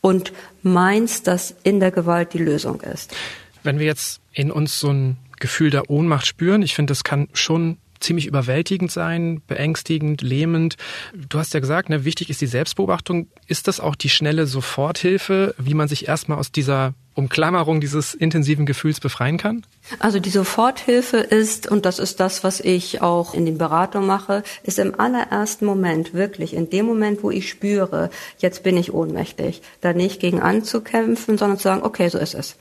und 0.00 0.32
meinst, 0.62 1.26
dass 1.26 1.54
in 1.62 1.80
der 1.80 1.90
Gewalt 1.90 2.34
die 2.34 2.38
Lösung 2.38 2.80
ist. 2.82 3.14
Wenn 3.62 3.78
wir 3.78 3.86
jetzt 3.86 4.20
in 4.32 4.50
uns 4.50 4.78
so 4.78 4.90
ein 4.90 5.16
Gefühl 5.38 5.70
der 5.70 5.90
Ohnmacht 5.90 6.26
spüren, 6.26 6.62
ich 6.62 6.74
finde, 6.74 6.90
das 6.90 7.02
kann 7.02 7.28
schon 7.32 7.78
ziemlich 8.00 8.26
überwältigend 8.26 8.90
sein, 8.90 9.42
beängstigend, 9.46 10.22
lähmend. 10.22 10.76
Du 11.14 11.38
hast 11.38 11.54
ja 11.54 11.60
gesagt, 11.60 11.88
ne, 11.88 12.04
wichtig 12.04 12.30
ist 12.30 12.40
die 12.40 12.46
Selbstbeobachtung. 12.46 13.28
Ist 13.46 13.68
das 13.68 13.80
auch 13.80 13.94
die 13.94 14.08
schnelle 14.08 14.46
Soforthilfe, 14.46 15.54
wie 15.58 15.74
man 15.74 15.88
sich 15.88 16.08
erstmal 16.08 16.38
aus 16.38 16.50
dieser 16.50 16.94
Umklammerung 17.14 17.80
dieses 17.80 18.14
intensiven 18.14 18.66
Gefühls 18.66 19.00
befreien 19.00 19.36
kann? 19.36 19.66
Also 19.98 20.20
die 20.20 20.30
Soforthilfe 20.30 21.18
ist, 21.18 21.70
und 21.70 21.84
das 21.84 21.98
ist 21.98 22.20
das, 22.20 22.44
was 22.44 22.60
ich 22.60 23.02
auch 23.02 23.34
in 23.34 23.44
den 23.44 23.58
Beratungen 23.58 24.06
mache, 24.06 24.42
ist 24.62 24.78
im 24.78 24.98
allerersten 24.98 25.66
Moment 25.66 26.14
wirklich, 26.14 26.54
in 26.54 26.70
dem 26.70 26.86
Moment, 26.86 27.22
wo 27.22 27.30
ich 27.30 27.50
spüre, 27.50 28.10
jetzt 28.38 28.62
bin 28.62 28.76
ich 28.76 28.94
ohnmächtig, 28.94 29.60
da 29.80 29.92
nicht 29.92 30.20
gegen 30.20 30.40
anzukämpfen, 30.40 31.36
sondern 31.36 31.58
zu 31.58 31.64
sagen, 31.64 31.82
okay, 31.82 32.08
so 32.08 32.18
ist 32.18 32.34
es. 32.34 32.56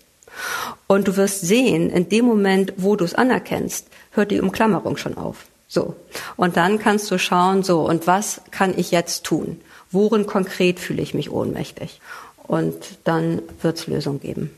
Und 0.87 1.07
du 1.07 1.17
wirst 1.17 1.41
sehen, 1.41 1.89
in 1.89 2.09
dem 2.09 2.25
Moment, 2.25 2.73
wo 2.77 2.95
du 2.95 3.05
es 3.05 3.13
anerkennst, 3.13 3.87
hört 4.11 4.31
die 4.31 4.41
Umklammerung 4.41 4.97
schon 4.97 5.17
auf. 5.17 5.45
So. 5.67 5.95
Und 6.35 6.57
dann 6.57 6.79
kannst 6.79 7.09
du 7.11 7.17
schauen, 7.17 7.63
so, 7.63 7.81
und 7.87 8.07
was 8.07 8.41
kann 8.51 8.77
ich 8.77 8.91
jetzt 8.91 9.23
tun? 9.23 9.61
Worin 9.91 10.25
konkret 10.25 10.79
fühle 10.79 11.01
ich 11.01 11.13
mich 11.13 11.31
ohnmächtig? 11.31 12.01
Und 12.43 12.75
dann 13.03 13.41
wird 13.61 13.77
es 13.77 13.87
Lösungen 13.87 14.19
geben. 14.19 14.49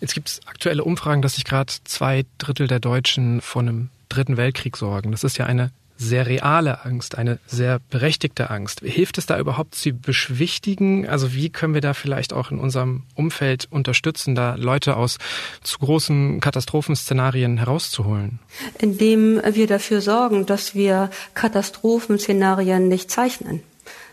Jetzt 0.00 0.14
gibt 0.14 0.28
es 0.28 0.40
aktuelle 0.46 0.84
Umfragen, 0.84 1.22
dass 1.22 1.34
sich 1.34 1.44
gerade 1.44 1.72
zwei 1.84 2.24
Drittel 2.38 2.68
der 2.68 2.78
Deutschen 2.80 3.40
vor 3.40 3.62
einem 3.62 3.88
dritten 4.08 4.36
Weltkrieg 4.36 4.76
sorgen. 4.76 5.10
Das 5.10 5.24
ist 5.24 5.38
ja 5.38 5.46
eine 5.46 5.70
sehr 5.96 6.26
reale 6.26 6.84
Angst, 6.84 7.16
eine 7.16 7.38
sehr 7.46 7.78
berechtigte 7.90 8.50
Angst. 8.50 8.80
Hilft 8.80 9.18
es 9.18 9.26
da 9.26 9.38
überhaupt 9.38 9.74
zu 9.74 9.92
beschwichtigen? 9.92 11.08
Also 11.08 11.34
wie 11.34 11.50
können 11.50 11.74
wir 11.74 11.80
da 11.80 11.94
vielleicht 11.94 12.32
auch 12.32 12.50
in 12.50 12.58
unserem 12.58 13.04
Umfeld 13.14 13.68
unterstützen, 13.70 14.34
da 14.34 14.56
Leute 14.56 14.96
aus 14.96 15.18
zu 15.62 15.78
großen 15.78 16.40
Katastrophenszenarien 16.40 17.58
herauszuholen? 17.58 18.40
Indem 18.78 19.40
wir 19.44 19.66
dafür 19.66 20.00
sorgen, 20.00 20.46
dass 20.46 20.74
wir 20.74 21.10
Katastrophenszenarien 21.34 22.88
nicht 22.88 23.10
zeichnen, 23.10 23.62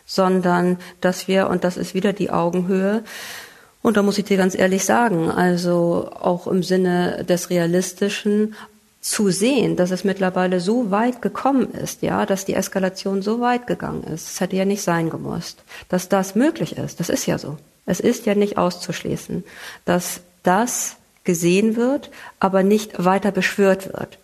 sondern 0.06 0.78
dass 1.02 1.28
wir, 1.28 1.50
und 1.50 1.64
das 1.64 1.78
ist 1.78 1.94
wieder 1.94 2.14
die 2.14 2.30
Augenhöhe, 2.30 3.04
und 3.82 3.98
da 3.98 4.04
muss 4.04 4.20
ich 4.20 4.26
dir 4.26 4.38
ganz 4.38 4.54
ehrlich 4.54 4.86
sagen, 4.86 5.32
also 5.32 6.12
auch 6.14 6.46
im 6.46 6.62
Sinne 6.62 7.26
des 7.28 7.50
Realistischen, 7.50 8.54
zu 9.02 9.32
sehen, 9.32 9.76
dass 9.76 9.90
es 9.90 10.04
mittlerweile 10.04 10.60
so 10.60 10.92
weit 10.92 11.24
gekommen 11.24 11.72
ist, 11.74 12.04
ja, 12.04 12.28
dass 12.28 12.46
die 12.46 12.54
Eskalation 12.54 13.24
so 13.24 13.42
weit 13.42 13.66
gegangen 13.66 14.04
ist. 14.04 14.30
Es 14.30 14.40
hätte 14.40 14.56
ja 14.56 14.66
nicht 14.66 14.84
sein 14.84 15.10
gemusst. 15.10 15.64
Dass 15.90 16.08
das 16.08 16.36
möglich 16.36 16.78
ist, 16.78 17.00
das 17.00 17.10
ist 17.10 17.26
ja 17.26 17.40
so. 17.40 17.58
Es 17.88 18.00
ist 18.00 18.28
ja 18.28 18.36
nicht 18.36 18.60
auszuschließen, 18.60 19.44
dass 19.86 20.22
das 20.44 20.98
gesehen 21.24 21.76
wird, 21.76 22.12
aber 22.40 22.62
nicht 22.62 23.04
weiter 23.04 23.32
beschwört 23.32 23.92
wird 23.94 24.20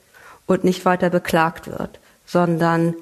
und 0.45 0.63
nicht 0.63 0.85
weiter 0.85 1.09
beklagt 1.09 1.67
wird, 1.67 1.99
sondern 2.25 2.93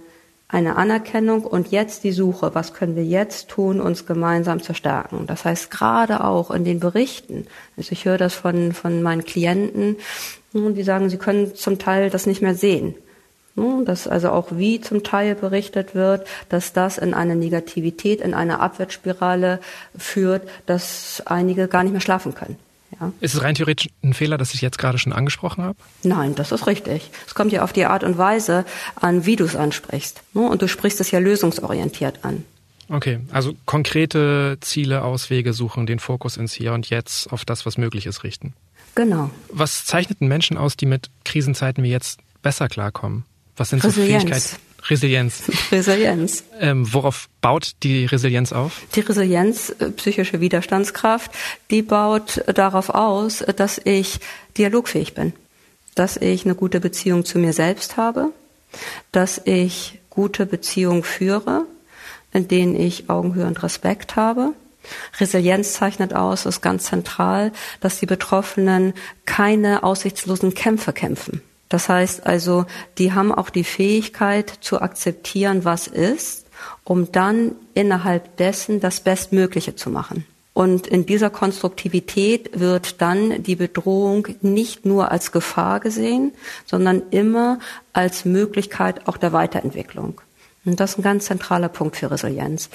eine 0.47 0.77
Anerkennung 0.77 1.43
und 1.43 1.71
jetzt 1.71 2.03
die 2.03 2.11
Suche, 2.11 2.55
was 2.55 2.73
können 2.73 2.95
wir 2.95 3.03
jetzt 3.03 3.49
tun, 3.49 3.81
uns 3.81 4.05
gemeinsam 4.05 4.61
zu 4.61 4.73
stärken. 4.73 5.27
Das 5.27 5.43
heißt, 5.43 5.71
gerade 5.71 6.23
auch 6.23 6.51
in 6.51 6.63
den 6.63 6.79
Berichten, 6.79 7.47
also 7.75 7.91
ich 7.91 8.05
höre 8.05 8.17
das 8.17 8.35
von, 8.35 8.71
von 8.71 9.01
meinen 9.01 9.25
Klienten, 9.25 9.97
die 10.55 10.83
sagen, 10.83 11.09
sie 11.09 11.17
können 11.17 11.55
zum 11.55 11.79
Teil 11.79 12.09
das 12.09 12.25
nicht 12.25 12.41
mehr 12.41 12.55
sehen. 12.55 12.95
Dass 13.85 14.07
also 14.07 14.31
auch 14.31 14.47
wie 14.51 14.81
zum 14.81 15.03
Teil 15.03 15.33
berichtet 15.33 15.95
wird, 15.95 16.27
dass 16.49 16.73
das 16.73 16.97
in 16.97 17.13
eine 17.13 17.37
Negativität, 17.37 18.19
in 18.19 18.33
eine 18.33 18.59
Abwärtsspirale 18.59 19.61
führt, 19.97 20.47
dass 20.65 21.23
einige 21.25 21.69
gar 21.69 21.83
nicht 21.83 21.93
mehr 21.93 22.01
schlafen 22.01 22.35
können. 22.35 22.57
Ja. 22.99 23.11
Ist 23.21 23.33
es 23.33 23.41
rein 23.41 23.55
theoretisch 23.55 23.89
ein 24.03 24.13
Fehler, 24.13 24.37
dass 24.37 24.53
ich 24.53 24.61
jetzt 24.61 24.77
gerade 24.77 24.97
schon 24.97 25.13
angesprochen 25.13 25.63
habe? 25.63 25.77
Nein, 26.03 26.35
das 26.35 26.51
ist 26.51 26.67
richtig. 26.67 27.09
Es 27.27 27.33
kommt 27.33 27.51
ja 27.51 27.63
auf 27.63 27.73
die 27.73 27.85
Art 27.85 28.03
und 28.03 28.17
Weise 28.17 28.65
an, 28.95 29.25
wie 29.25 29.35
du 29.35 29.45
es 29.45 29.55
ansprichst. 29.55 30.21
Und 30.33 30.61
du 30.61 30.67
sprichst 30.67 30.99
es 30.99 31.11
ja 31.11 31.19
lösungsorientiert 31.19 32.19
an. 32.23 32.43
Okay, 32.89 33.19
also 33.31 33.53
konkrete 33.65 34.57
Ziele, 34.61 35.03
Auswege 35.03 35.53
suchen, 35.53 35.85
den 35.87 35.99
Fokus 35.99 36.37
ins 36.37 36.53
Hier 36.53 36.73
und 36.73 36.89
Jetzt 36.89 37.31
auf 37.31 37.43
das, 37.43 37.65
was 37.65 37.77
möglich 37.77 38.05
ist, 38.05 38.23
richten. 38.23 38.53
Genau. 38.93 39.29
Was 39.49 39.85
zeichnet 39.85 40.21
einen 40.21 40.29
Menschen 40.29 40.57
aus, 40.57 40.77
die 40.77 40.85
mit 40.85 41.09
Krisenzeiten 41.23 41.83
wie 41.83 41.89
jetzt 41.89 42.19
besser 42.41 42.67
klarkommen? 42.67 43.25
Was 43.57 43.69
sind 43.69 43.83
Resilienz. 43.83 44.23
so 44.23 44.29
Fähigkeiten? 44.29 44.65
Resilienz. 44.89 45.43
Resilienz. 45.71 46.43
Ähm, 46.59 46.93
worauf 46.93 47.27
baut 47.41 47.71
die 47.83 48.05
Resilienz 48.05 48.53
auf? 48.53 48.81
Die 48.95 48.99
Resilienz, 48.99 49.73
äh, 49.79 49.89
psychische 49.91 50.41
Widerstandskraft, 50.41 51.31
die 51.71 51.81
baut 51.81 52.43
darauf 52.53 52.89
aus, 52.89 53.43
dass 53.55 53.81
ich 53.83 54.19
dialogfähig 54.57 55.13
bin, 55.13 55.33
dass 55.95 56.17
ich 56.17 56.45
eine 56.45 56.55
gute 56.55 56.79
Beziehung 56.79 57.25
zu 57.25 57.39
mir 57.39 57.53
selbst 57.53 57.97
habe, 57.97 58.31
dass 59.11 59.41
ich 59.45 59.99
gute 60.09 60.45
Beziehungen 60.45 61.03
führe, 61.03 61.65
in 62.31 62.47
denen 62.47 62.79
ich 62.79 63.09
Augenhöhe 63.09 63.47
und 63.47 63.63
Respekt 63.63 64.15
habe. 64.15 64.53
Resilienz 65.19 65.73
zeichnet 65.73 66.13
aus, 66.13 66.45
ist 66.45 66.61
ganz 66.61 66.85
zentral, 66.85 67.51
dass 67.79 67.99
die 67.99 68.05
Betroffenen 68.05 68.93
keine 69.25 69.83
aussichtslosen 69.83 70.53
Kämpfe 70.53 70.93
kämpfen. 70.93 71.41
Das 71.69 71.89
heißt 71.89 72.25
also, 72.25 72.65
die 72.97 73.13
haben 73.13 73.31
auch 73.31 73.49
die 73.49 73.63
Fähigkeit 73.63 74.49
zu 74.61 74.81
akzeptieren, 74.81 75.65
was 75.65 75.87
ist, 75.87 76.45
um 76.83 77.11
dann 77.11 77.53
innerhalb 77.73 78.37
dessen 78.37 78.79
das 78.79 78.99
Bestmögliche 78.99 79.75
zu 79.75 79.89
machen. 79.89 80.25
Und 80.53 80.87
in 80.87 81.05
dieser 81.05 81.29
Konstruktivität 81.29 82.57
wird 82.57 83.01
dann 83.01 83.43
die 83.43 83.57
Bedrohung 83.57 84.29
nicht 84.41 84.85
nur 84.85 85.11
als 85.11 85.33
Gefahr 85.33 85.81
gesehen, 85.81 86.31
sondern 86.65 87.01
immer 87.11 87.59
als 87.91 88.23
Möglichkeit 88.23 89.05
auch 89.05 89.17
der 89.17 89.33
Weiterentwicklung. 89.33 90.21
Und 90.63 90.79
das 90.79 90.91
ist 90.91 90.99
ein 90.99 91.03
ganz 91.03 91.25
zentraler 91.25 91.67
Punkt 91.67 91.97
für 91.97 92.09
Resilienz. 92.09 92.69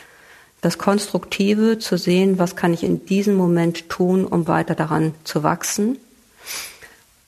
Das 0.60 0.78
Konstruktive 0.78 1.78
zu 1.78 1.96
sehen, 1.96 2.38
was 2.38 2.54
kann 2.54 2.74
ich 2.74 2.82
in 2.82 3.06
diesem 3.06 3.34
Moment 3.34 3.88
tun, 3.88 4.26
um 4.26 4.46
weiter 4.46 4.74
daran 4.74 5.14
zu 5.24 5.42
wachsen 5.42 5.98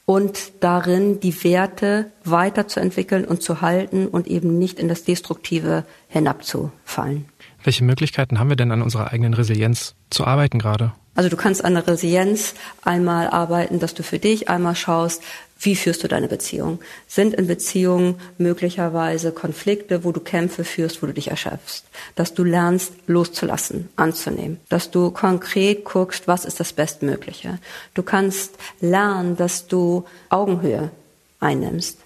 und 0.05 0.53
darin 0.61 1.21
die 1.21 1.45
Werte 1.45 2.11
weiterzuentwickeln 2.25 3.25
und 3.25 3.43
zu 3.43 3.61
halten 3.61 4.07
und 4.07 4.27
eben 4.27 4.59
nicht 4.59 4.79
in 4.79 4.89
das 4.89 5.05
Destruktive 5.05 5.85
hinabzufallen. 6.09 7.27
Welche 7.65 7.85
Möglichkeiten 7.85 8.39
haben 8.39 8.49
wir 8.49 8.57
denn 8.57 8.73
an 8.73 8.83
unserer 8.83 9.13
eigenen 9.13 9.35
Resilienz 9.35 9.95
zu 10.11 10.27
arbeiten 10.27 10.59
gerade? 10.59 10.93
Also 11.15 11.29
du 11.29 11.37
kannst 11.37 11.65
an 11.65 11.75
der 11.75 11.87
Resilienz 11.87 12.55
einmal 12.83 13.29
arbeiten, 13.29 13.79
dass 13.79 13.95
du 13.95 14.03
für 14.03 14.19
dich 14.19 14.49
einmal 14.49 14.75
schaust, 14.75 15.23
wie 15.61 15.77
führst 15.77 16.03
du 16.03 16.09
deine 16.09 16.27
Beziehung? 16.27 16.81
Sind 17.07 17.35
in 17.35 17.47
Beziehungen 17.47 18.17
möglicherweise 18.37 19.31
Konflikte, 19.31 20.03
wo 20.03 20.11
du 20.11 20.19
Kämpfe 20.19 20.65
führst, 20.65 21.03
wo 21.03 21.07
du 21.07 21.13
dich 21.13 21.29
erschöpfst? 21.29 21.85
Dass 22.17 22.35
du 22.35 22.43
lernst, 22.43 22.93
loszulassen, 23.07 23.89
anzunehmen. 23.95 24.59
Dass 24.69 24.91
du 24.91 25.13
konkret 25.13 25.85
guckst, 25.85 26.27
was 26.27 26.45
ist 26.45 26.59
das 26.59 26.73
Bestmögliche? 26.73 27.59
Du 27.95 28.03
kannst 28.03 28.55
lernen, 28.81 29.37
dass 29.37 29.69
du 29.69 30.05
Augenhöhe 30.31 30.91
einnimmst 31.39 31.99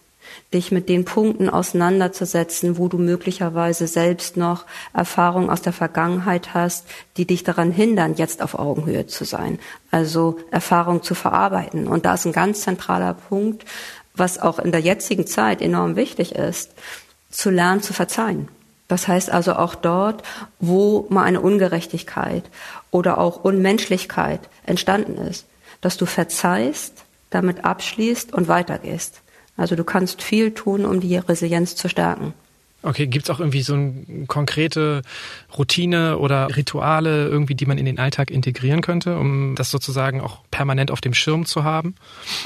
dich 0.55 0.71
mit 0.71 0.89
den 0.89 1.05
Punkten 1.05 1.49
auseinanderzusetzen, 1.49 2.79
wo 2.79 2.89
du 2.89 2.99
möglicherweise 2.99 3.87
selbst 3.87 4.37
noch 4.37 4.65
Erfahrungen 4.93 5.51
aus 5.51 5.63
der 5.63 5.73
Vergangenheit 5.73 6.55
hast, 6.55 6.87
die 7.17 7.27
dich 7.27 7.43
daran 7.43 7.73
hindern, 7.73 8.15
jetzt 8.15 8.43
auf 8.43 8.59
Augenhöhe 8.59 9.07
zu 9.07 9.25
sein. 9.25 9.59
Also 9.91 10.39
Erfahrung 10.51 11.03
zu 11.03 11.15
verarbeiten. 11.15 11.89
Und 11.89 12.07
da 12.07 12.15
ist 12.15 12.27
ein 12.27 12.33
ganz 12.33 12.61
zentraler 12.61 13.15
Punkt, 13.15 13.65
was 14.15 14.39
auch 14.39 14.59
in 14.59 14.73
der 14.73 14.81
jetzigen 14.81 15.27
Zeit 15.27 15.61
enorm 15.61 15.97
wichtig 15.97 16.35
ist, 16.35 16.71
zu 17.31 17.51
lernen 17.51 17.83
zu 17.83 17.93
verzeihen. 17.93 18.49
Das 18.89 19.09
heißt 19.09 19.31
also 19.31 19.55
auch 19.55 19.75
dort, 19.75 20.23
wo 20.61 21.07
mal 21.11 21.25
eine 21.25 21.41
Ungerechtigkeit 21.41 22.45
oder 22.91 23.19
auch 23.19 23.45
Unmenschlichkeit 23.45 24.41
entstanden 24.65 25.19
ist, 25.19 25.47
dass 25.81 25.97
du 25.97 26.07
verzeihst, 26.07 27.05
damit 27.31 27.65
abschließt 27.65 28.33
und 28.33 28.47
weitergehst. 28.49 29.21
Also 29.57 29.77
du 29.77 29.85
kannst 29.85 30.23
viel 30.23 30.53
tun, 30.53 30.85
um 30.85 31.01
die 31.01 31.17
Resilienz 31.17 31.77
zu 31.77 31.89
stärken. 31.89 32.35
Okay, 32.83 33.09
gibt's 33.09 33.31
auch 33.31 33.41
irgendwie 33.41 33.63
so 33.63 33.75
eine 33.75 34.27
konkrete 34.29 35.03
Routine 35.59 36.19
oder 36.19 36.55
Rituale, 36.55 37.27
irgendwie, 37.27 37.57
die 37.57 37.67
man 37.67 37.79
in 37.79 37.85
den 37.85 37.99
Alltag 37.99 38.31
integrieren 38.31 38.81
könnte, 38.81 39.19
um 39.19 39.57
das 39.57 39.71
sozusagen 39.71 40.21
auch 40.21 40.39
permanent 40.53 40.93
auf 40.93 41.01
dem 41.01 41.13
Schirm 41.13 41.47
zu 41.47 41.65
haben? 41.65 41.97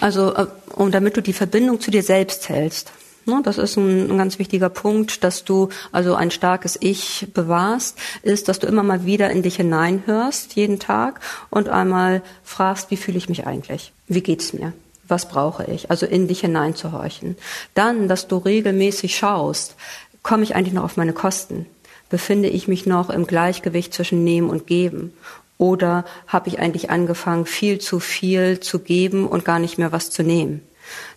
Also, 0.00 0.34
äh, 0.34 0.46
um 0.74 0.90
damit 0.90 1.16
du 1.16 1.20
die 1.20 1.34
Verbindung 1.34 1.80
zu 1.80 1.90
dir 1.90 2.02
selbst 2.02 2.48
hältst. 2.48 2.92
Ne, 3.26 3.42
das 3.44 3.58
ist 3.58 3.76
ein, 3.76 4.10
ein, 4.10 4.16
ganz 4.16 4.38
wichtiger 4.38 4.70
Punkt, 4.70 5.24
dass 5.24 5.44
du 5.44 5.68
also 5.92 6.14
ein 6.14 6.30
starkes 6.30 6.78
Ich 6.80 7.28
bewahrst, 7.34 7.98
ist, 8.22 8.48
dass 8.48 8.60
du 8.60 8.66
immer 8.66 8.82
mal 8.82 9.04
wieder 9.04 9.30
in 9.30 9.42
dich 9.42 9.56
hineinhörst, 9.56 10.56
jeden 10.56 10.78
Tag, 10.78 11.20
und 11.50 11.68
einmal 11.68 12.22
fragst, 12.44 12.90
wie 12.90 12.96
fühle 12.96 13.18
ich 13.18 13.28
mich 13.28 13.46
eigentlich? 13.46 13.92
Wie 14.08 14.22
geht's 14.22 14.54
mir? 14.54 14.72
Was 15.10 15.28
brauche 15.28 15.64
ich? 15.64 15.90
Also 15.90 16.06
in 16.06 16.28
dich 16.28 16.40
hineinzuhorchen. 16.40 17.36
Dann, 17.74 18.08
dass 18.08 18.28
du 18.28 18.38
regelmäßig 18.38 19.16
schaust, 19.16 19.76
komme 20.22 20.42
ich 20.42 20.54
eigentlich 20.54 20.74
noch 20.74 20.84
auf 20.84 20.96
meine 20.96 21.12
Kosten? 21.12 21.66
Befinde 22.08 22.48
ich 22.48 22.68
mich 22.68 22.86
noch 22.86 23.10
im 23.10 23.26
Gleichgewicht 23.26 23.94
zwischen 23.94 24.24
Nehmen 24.24 24.50
und 24.50 24.66
Geben? 24.66 25.12
Oder 25.58 26.04
habe 26.26 26.48
ich 26.48 26.58
eigentlich 26.58 26.90
angefangen, 26.90 27.46
viel 27.46 27.78
zu 27.78 28.00
viel 28.00 28.60
zu 28.60 28.78
geben 28.78 29.26
und 29.26 29.44
gar 29.44 29.58
nicht 29.58 29.78
mehr 29.78 29.92
was 29.92 30.10
zu 30.10 30.22
nehmen? 30.22 30.62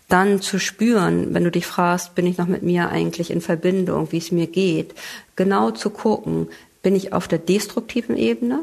Dann 0.08 0.42
zu 0.42 0.58
spüren, 0.58 1.32
wenn 1.32 1.44
du 1.44 1.50
dich 1.50 1.66
fragst, 1.66 2.14
bin 2.14 2.26
ich 2.26 2.36
noch 2.36 2.46
mit 2.46 2.62
mir 2.62 2.90
eigentlich 2.90 3.30
in 3.30 3.40
Verbindung, 3.40 4.12
wie 4.12 4.18
es 4.18 4.30
mir 4.30 4.46
geht, 4.46 4.94
genau 5.34 5.70
zu 5.70 5.90
gucken, 5.90 6.48
bin 6.82 6.94
ich 6.94 7.12
auf 7.14 7.26
der 7.26 7.38
destruktiven 7.38 8.16
Ebene 8.16 8.60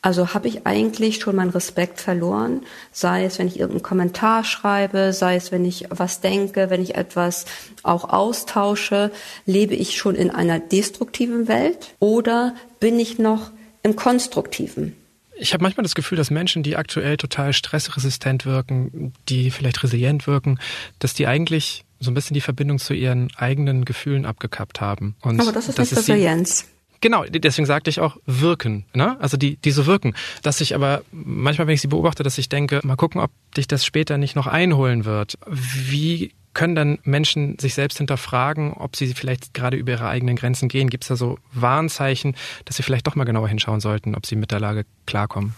also 0.00 0.32
habe 0.32 0.48
ich 0.48 0.66
eigentlich 0.66 1.20
schon 1.20 1.36
meinen 1.36 1.50
Respekt 1.50 2.00
verloren, 2.00 2.62
sei 2.92 3.24
es, 3.24 3.38
wenn 3.38 3.48
ich 3.48 3.58
irgendeinen 3.58 3.82
Kommentar 3.82 4.44
schreibe, 4.44 5.12
sei 5.12 5.36
es, 5.36 5.50
wenn 5.50 5.64
ich 5.64 5.86
was 5.90 6.20
denke, 6.20 6.70
wenn 6.70 6.82
ich 6.82 6.94
etwas 6.94 7.46
auch 7.82 8.08
austausche, 8.08 9.10
lebe 9.44 9.74
ich 9.74 9.96
schon 9.96 10.14
in 10.14 10.30
einer 10.30 10.60
destruktiven 10.60 11.48
Welt 11.48 11.94
oder 11.98 12.54
bin 12.80 12.98
ich 13.00 13.18
noch 13.18 13.50
im 13.82 13.96
konstruktiven? 13.96 14.94
Ich 15.40 15.52
habe 15.52 15.62
manchmal 15.62 15.84
das 15.84 15.94
Gefühl, 15.94 16.18
dass 16.18 16.30
Menschen, 16.30 16.62
die 16.62 16.76
aktuell 16.76 17.16
total 17.16 17.52
stressresistent 17.52 18.44
wirken, 18.44 19.12
die 19.28 19.50
vielleicht 19.50 19.82
resilient 19.82 20.26
wirken, 20.26 20.58
dass 20.98 21.14
die 21.14 21.26
eigentlich 21.26 21.84
so 22.00 22.10
ein 22.10 22.14
bisschen 22.14 22.34
die 22.34 22.40
Verbindung 22.40 22.78
zu 22.78 22.94
ihren 22.94 23.28
eigenen 23.36 23.84
Gefühlen 23.84 24.26
abgekappt 24.26 24.80
haben. 24.80 25.16
Und 25.22 25.40
Aber 25.40 25.52
das 25.52 25.68
ist 25.68 25.78
nicht 25.78 25.96
Resilienz. 25.96 26.66
Genau, 27.00 27.24
deswegen 27.24 27.66
sagte 27.66 27.90
ich 27.90 28.00
auch 28.00 28.16
wirken, 28.26 28.84
ne? 28.92 29.16
Also 29.20 29.36
die, 29.36 29.56
die 29.56 29.70
so 29.70 29.86
wirken. 29.86 30.14
Dass 30.42 30.60
ich 30.60 30.74
aber 30.74 31.02
manchmal, 31.12 31.66
wenn 31.68 31.74
ich 31.74 31.80
sie 31.80 31.88
beobachte, 31.88 32.22
dass 32.22 32.38
ich 32.38 32.48
denke, 32.48 32.80
mal 32.82 32.96
gucken, 32.96 33.20
ob 33.20 33.30
dich 33.56 33.68
das 33.68 33.84
später 33.84 34.18
nicht 34.18 34.34
noch 34.34 34.46
einholen 34.46 35.04
wird. 35.04 35.38
Wie 35.46 36.32
können 36.54 36.74
dann 36.74 36.98
Menschen 37.04 37.56
sich 37.60 37.74
selbst 37.74 37.98
hinterfragen, 37.98 38.72
ob 38.72 38.96
sie 38.96 39.14
vielleicht 39.14 39.54
gerade 39.54 39.76
über 39.76 39.92
ihre 39.92 40.08
eigenen 40.08 40.34
Grenzen 40.34 40.68
gehen? 40.68 40.90
Gibt 40.90 41.04
es 41.04 41.08
da 41.08 41.14
so 41.14 41.38
Warnzeichen, 41.52 42.34
dass 42.64 42.76
sie 42.76 42.82
vielleicht 42.82 43.06
doch 43.06 43.14
mal 43.14 43.24
genauer 43.24 43.48
hinschauen 43.48 43.78
sollten, 43.78 44.16
ob 44.16 44.26
sie 44.26 44.34
mit 44.34 44.50
der 44.50 44.58
Lage 44.58 44.84
klarkommen? 45.06 45.54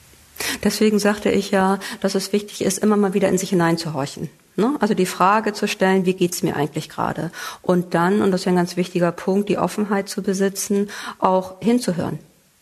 Deswegen 0.63 0.99
sagte 0.99 1.31
ich 1.31 1.51
ja, 1.51 1.79
dass 2.01 2.15
es 2.15 2.33
wichtig 2.35 2.63
ist, 2.63 2.79
immer 2.79 2.97
mal 2.97 3.15
wieder 3.15 3.29
in 3.29 3.39
sich 3.39 3.51
hineinzuhorchen. 3.51 4.29
Ne? 4.61 4.77
Also 4.79 4.95
die 4.95 5.07
Frage 5.07 5.53
zu 5.53 5.67
stellen, 5.67 6.07
wie 6.07 6.15
geht's 6.15 6.43
mir 6.43 6.55
eigentlich 6.55 6.89
gerade? 6.89 7.33
Und 7.63 7.95
dann, 7.95 8.23
und 8.23 8.31
das 8.31 8.43
ist 8.43 8.47
ein 8.47 8.57
ganz 8.57 8.77
wichtiger 8.77 9.11
Punkt, 9.11 9.49
die 9.49 9.59
Offenheit 9.59 10.09
zu 10.09 10.23
besitzen, 10.23 10.91
auch 11.19 11.61
hinzuhören. 11.61 12.19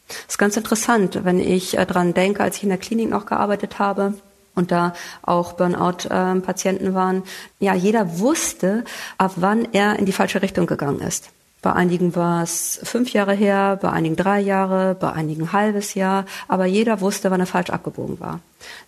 Das 0.08 0.16
ist 0.30 0.38
ganz 0.38 0.56
interessant, 0.56 1.24
wenn 1.24 1.38
ich 1.38 1.76
äh, 1.76 1.84
dran 1.84 2.14
denke, 2.14 2.42
als 2.42 2.56
ich 2.56 2.62
in 2.62 2.70
der 2.70 2.78
Klinik 2.78 3.10
noch 3.10 3.26
gearbeitet 3.26 3.78
habe, 3.78 4.14
und 4.54 4.72
da 4.72 4.92
auch 5.22 5.52
Burnout-Patienten 5.52 6.86
ähm, 6.86 6.94
waren, 6.94 7.22
ja, 7.60 7.74
jeder 7.74 8.18
wusste, 8.18 8.84
ab 9.16 9.34
wann 9.36 9.68
er 9.72 9.98
in 10.00 10.04
die 10.04 10.12
falsche 10.12 10.42
Richtung 10.42 10.66
gegangen 10.66 11.00
ist. 11.00 11.30
Bei 11.60 11.72
einigen 11.72 12.14
war 12.14 12.44
es 12.44 12.78
fünf 12.84 13.12
Jahre 13.12 13.34
her, 13.34 13.78
bei 13.82 13.90
einigen 13.90 14.14
drei 14.14 14.40
Jahre, 14.40 14.94
bei 14.94 15.12
einigen 15.12 15.42
ein 15.42 15.52
halbes 15.52 15.94
Jahr, 15.94 16.24
aber 16.46 16.66
jeder 16.66 17.00
wusste, 17.00 17.30
wann 17.30 17.40
er 17.40 17.46
falsch 17.46 17.70
abgebogen 17.70 18.20
war. 18.20 18.40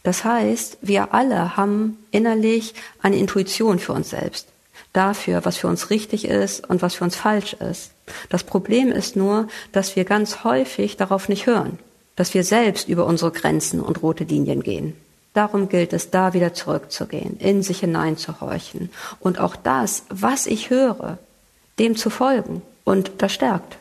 Das 0.05 0.25
heißt, 0.25 0.79
wir 0.81 1.13
alle 1.13 1.57
haben 1.57 1.99
innerlich 2.13 2.75
eine 3.03 3.17
Intuition 3.17 3.81
für 3.81 3.93
uns 3.93 4.11
selbst, 4.11 4.47
dafür, 4.93 5.45
was 5.45 5.57
für 5.57 5.67
uns 5.67 5.91
richtig 5.91 6.27
ist 6.27 6.69
und 6.69 6.81
was 6.81 6.95
für 6.95 7.05
uns 7.05 7.17
falsch 7.17 7.55
ist. 7.55 7.91
Das 8.29 8.45
Problem 8.45 8.93
ist 8.93 9.17
nur, 9.17 9.49
dass 9.73 9.97
wir 9.97 10.05
ganz 10.05 10.45
häufig 10.45 10.97
darauf 10.97 11.29
nicht 11.29 11.47
hören, 11.47 11.79
dass 12.15 12.35
wir 12.35 12.45
selbst 12.45 12.89
über 12.89 13.05
unsere 13.05 13.33
Grenzen 13.33 13.81
und 13.81 14.03
rote 14.03 14.25
Linien 14.25 14.63
gehen. 14.63 14.95
Darum 15.33 15.69
gilt 15.69 15.93
es, 15.93 16.11
da 16.11 16.35
wieder 16.35 16.55
zurückzugehen, 16.55 17.39
in 17.39 17.63
sich 17.63 17.81
hineinzuhorchen. 17.81 18.91
Und 19.21 19.39
auch 19.39 19.55
das, 19.55 20.03
was 20.09 20.47
ich 20.47 20.71
höre, 20.71 21.19
dem 21.81 21.97
zu 21.97 22.11
folgen. 22.11 22.63
Und 22.85 23.11
das 23.19 23.33
stärkt. 23.33 23.77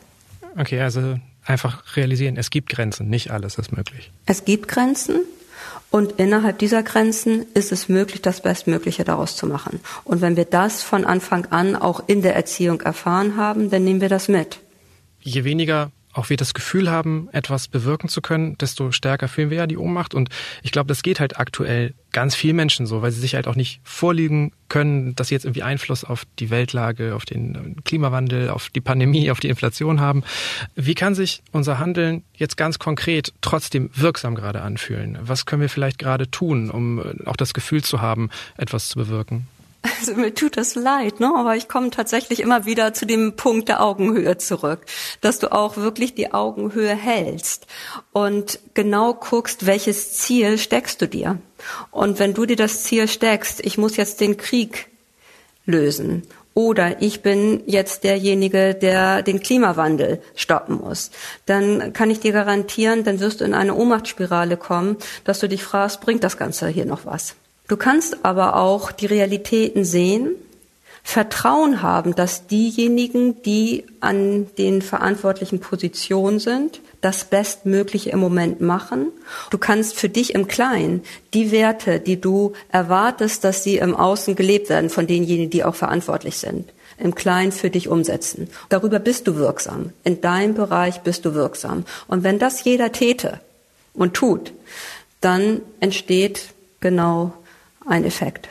Okay, 0.58 0.80
also 0.80 1.18
einfach 1.44 1.96
realisieren, 1.96 2.36
es 2.36 2.50
gibt 2.50 2.68
Grenzen, 2.68 3.08
nicht 3.08 3.30
alles 3.30 3.56
ist 3.58 3.72
möglich. 3.72 4.10
Es 4.26 4.44
gibt 4.44 4.66
Grenzen 4.66 5.20
und 5.90 6.12
innerhalb 6.12 6.58
dieser 6.58 6.82
Grenzen 6.82 7.46
ist 7.54 7.72
es 7.72 7.88
möglich, 7.88 8.22
das 8.22 8.42
Bestmögliche 8.42 9.04
daraus 9.04 9.36
zu 9.36 9.46
machen. 9.46 9.80
Und 10.04 10.20
wenn 10.20 10.36
wir 10.36 10.44
das 10.44 10.82
von 10.82 11.04
Anfang 11.04 11.46
an 11.46 11.76
auch 11.76 12.02
in 12.06 12.22
der 12.22 12.34
Erziehung 12.36 12.80
erfahren 12.80 13.36
haben, 13.36 13.70
dann 13.70 13.84
nehmen 13.84 14.00
wir 14.00 14.08
das 14.08 14.28
mit. 14.28 14.60
Je 15.20 15.44
weniger 15.44 15.90
auch 16.12 16.28
wir 16.28 16.36
das 16.36 16.54
Gefühl 16.54 16.90
haben, 16.90 17.28
etwas 17.32 17.68
bewirken 17.68 18.08
zu 18.08 18.20
können, 18.20 18.58
desto 18.58 18.90
stärker 18.92 19.28
fühlen 19.28 19.50
wir 19.50 19.58
ja 19.58 19.66
die 19.66 19.76
Ohnmacht. 19.76 20.14
Und 20.14 20.28
ich 20.62 20.72
glaube, 20.72 20.88
das 20.88 21.02
geht 21.02 21.20
halt 21.20 21.38
aktuell 21.38 21.94
ganz 22.12 22.34
vielen 22.34 22.56
Menschen 22.56 22.86
so, 22.86 23.02
weil 23.02 23.12
sie 23.12 23.20
sich 23.20 23.36
halt 23.36 23.46
auch 23.46 23.54
nicht 23.54 23.80
vorliegen 23.84 24.52
können, 24.68 25.14
dass 25.14 25.28
sie 25.28 25.34
jetzt 25.34 25.44
irgendwie 25.44 25.62
Einfluss 25.62 26.02
auf 26.02 26.24
die 26.38 26.50
Weltlage, 26.50 27.14
auf 27.14 27.24
den 27.24 27.76
Klimawandel, 27.84 28.50
auf 28.50 28.70
die 28.70 28.80
Pandemie, 28.80 29.30
auf 29.30 29.40
die 29.40 29.48
Inflation 29.48 30.00
haben. 30.00 30.24
Wie 30.74 30.94
kann 30.94 31.14
sich 31.14 31.42
unser 31.52 31.78
Handeln 31.78 32.24
jetzt 32.34 32.56
ganz 32.56 32.78
konkret 32.78 33.32
trotzdem 33.40 33.90
wirksam 33.94 34.34
gerade 34.34 34.62
anfühlen? 34.62 35.18
Was 35.22 35.46
können 35.46 35.62
wir 35.62 35.68
vielleicht 35.68 35.98
gerade 35.98 36.30
tun, 36.30 36.70
um 36.70 37.00
auch 37.26 37.36
das 37.36 37.54
Gefühl 37.54 37.84
zu 37.84 38.00
haben, 38.00 38.30
etwas 38.56 38.88
zu 38.88 38.98
bewirken? 38.98 39.46
Also 39.82 40.14
mir 40.14 40.34
tut 40.34 40.56
das 40.56 40.74
leid, 40.74 41.20
ne? 41.20 41.32
aber 41.34 41.56
ich 41.56 41.68
komme 41.68 41.90
tatsächlich 41.90 42.40
immer 42.40 42.66
wieder 42.66 42.92
zu 42.92 43.06
dem 43.06 43.36
Punkt 43.36 43.68
der 43.68 43.82
Augenhöhe 43.82 44.36
zurück, 44.36 44.80
dass 45.20 45.38
du 45.38 45.52
auch 45.52 45.78
wirklich 45.78 46.14
die 46.14 46.32
Augenhöhe 46.32 46.94
hältst 46.94 47.66
und 48.12 48.58
genau 48.74 49.14
guckst, 49.14 49.66
welches 49.66 50.12
Ziel 50.12 50.58
steckst 50.58 51.00
du 51.00 51.08
dir. 51.08 51.38
Und 51.90 52.18
wenn 52.18 52.34
du 52.34 52.44
dir 52.44 52.56
das 52.56 52.82
Ziel 52.82 53.08
steckst, 53.08 53.64
ich 53.64 53.78
muss 53.78 53.96
jetzt 53.96 54.20
den 54.20 54.36
Krieg 54.36 54.88
lösen 55.64 56.24
oder 56.52 57.00
ich 57.00 57.22
bin 57.22 57.62
jetzt 57.66 58.04
derjenige, 58.04 58.74
der 58.74 59.22
den 59.22 59.40
Klimawandel 59.40 60.20
stoppen 60.34 60.78
muss, 60.78 61.10
dann 61.46 61.92
kann 61.92 62.10
ich 62.10 62.20
dir 62.20 62.32
garantieren, 62.32 63.04
dann 63.04 63.20
wirst 63.20 63.40
du 63.40 63.44
in 63.44 63.54
eine 63.54 63.74
Ohnmachtsspirale 63.74 64.56
kommen, 64.56 64.96
dass 65.24 65.38
du 65.38 65.48
dich 65.48 65.62
fragst, 65.62 66.00
bringt 66.00 66.24
das 66.24 66.36
Ganze 66.36 66.68
hier 66.68 66.86
noch 66.86 67.06
was? 67.06 67.34
Du 67.70 67.76
kannst 67.76 68.24
aber 68.24 68.56
auch 68.56 68.90
die 68.90 69.06
Realitäten 69.06 69.84
sehen, 69.84 70.34
Vertrauen 71.04 71.82
haben, 71.82 72.16
dass 72.16 72.48
diejenigen, 72.48 73.44
die 73.44 73.84
an 74.00 74.48
den 74.58 74.82
verantwortlichen 74.82 75.60
Positionen 75.60 76.40
sind, 76.40 76.80
das 77.00 77.26
Bestmögliche 77.26 78.10
im 78.10 78.18
Moment 78.18 78.60
machen. 78.60 79.12
Du 79.50 79.58
kannst 79.58 79.94
für 79.94 80.08
dich 80.08 80.34
im 80.34 80.48
Kleinen 80.48 81.04
die 81.32 81.52
Werte, 81.52 82.00
die 82.00 82.20
du 82.20 82.54
erwartest, 82.72 83.44
dass 83.44 83.62
sie 83.62 83.76
im 83.76 83.94
Außen 83.94 84.34
gelebt 84.34 84.68
werden 84.68 84.90
von 84.90 85.06
denjenigen, 85.06 85.50
die 85.50 85.62
auch 85.62 85.76
verantwortlich 85.76 86.38
sind, 86.38 86.72
im 86.98 87.14
Kleinen 87.14 87.52
für 87.52 87.70
dich 87.70 87.88
umsetzen. 87.88 88.50
Darüber 88.68 88.98
bist 88.98 89.28
du 89.28 89.36
wirksam. 89.36 89.92
In 90.02 90.20
deinem 90.20 90.54
Bereich 90.54 91.02
bist 91.02 91.24
du 91.24 91.34
wirksam. 91.34 91.84
Und 92.08 92.24
wenn 92.24 92.40
das 92.40 92.64
jeder 92.64 92.90
täte 92.90 93.38
und 93.94 94.14
tut, 94.14 94.52
dann 95.20 95.60
entsteht 95.78 96.48
genau 96.80 97.32
ein 97.86 98.04
Effekt. 98.04 98.48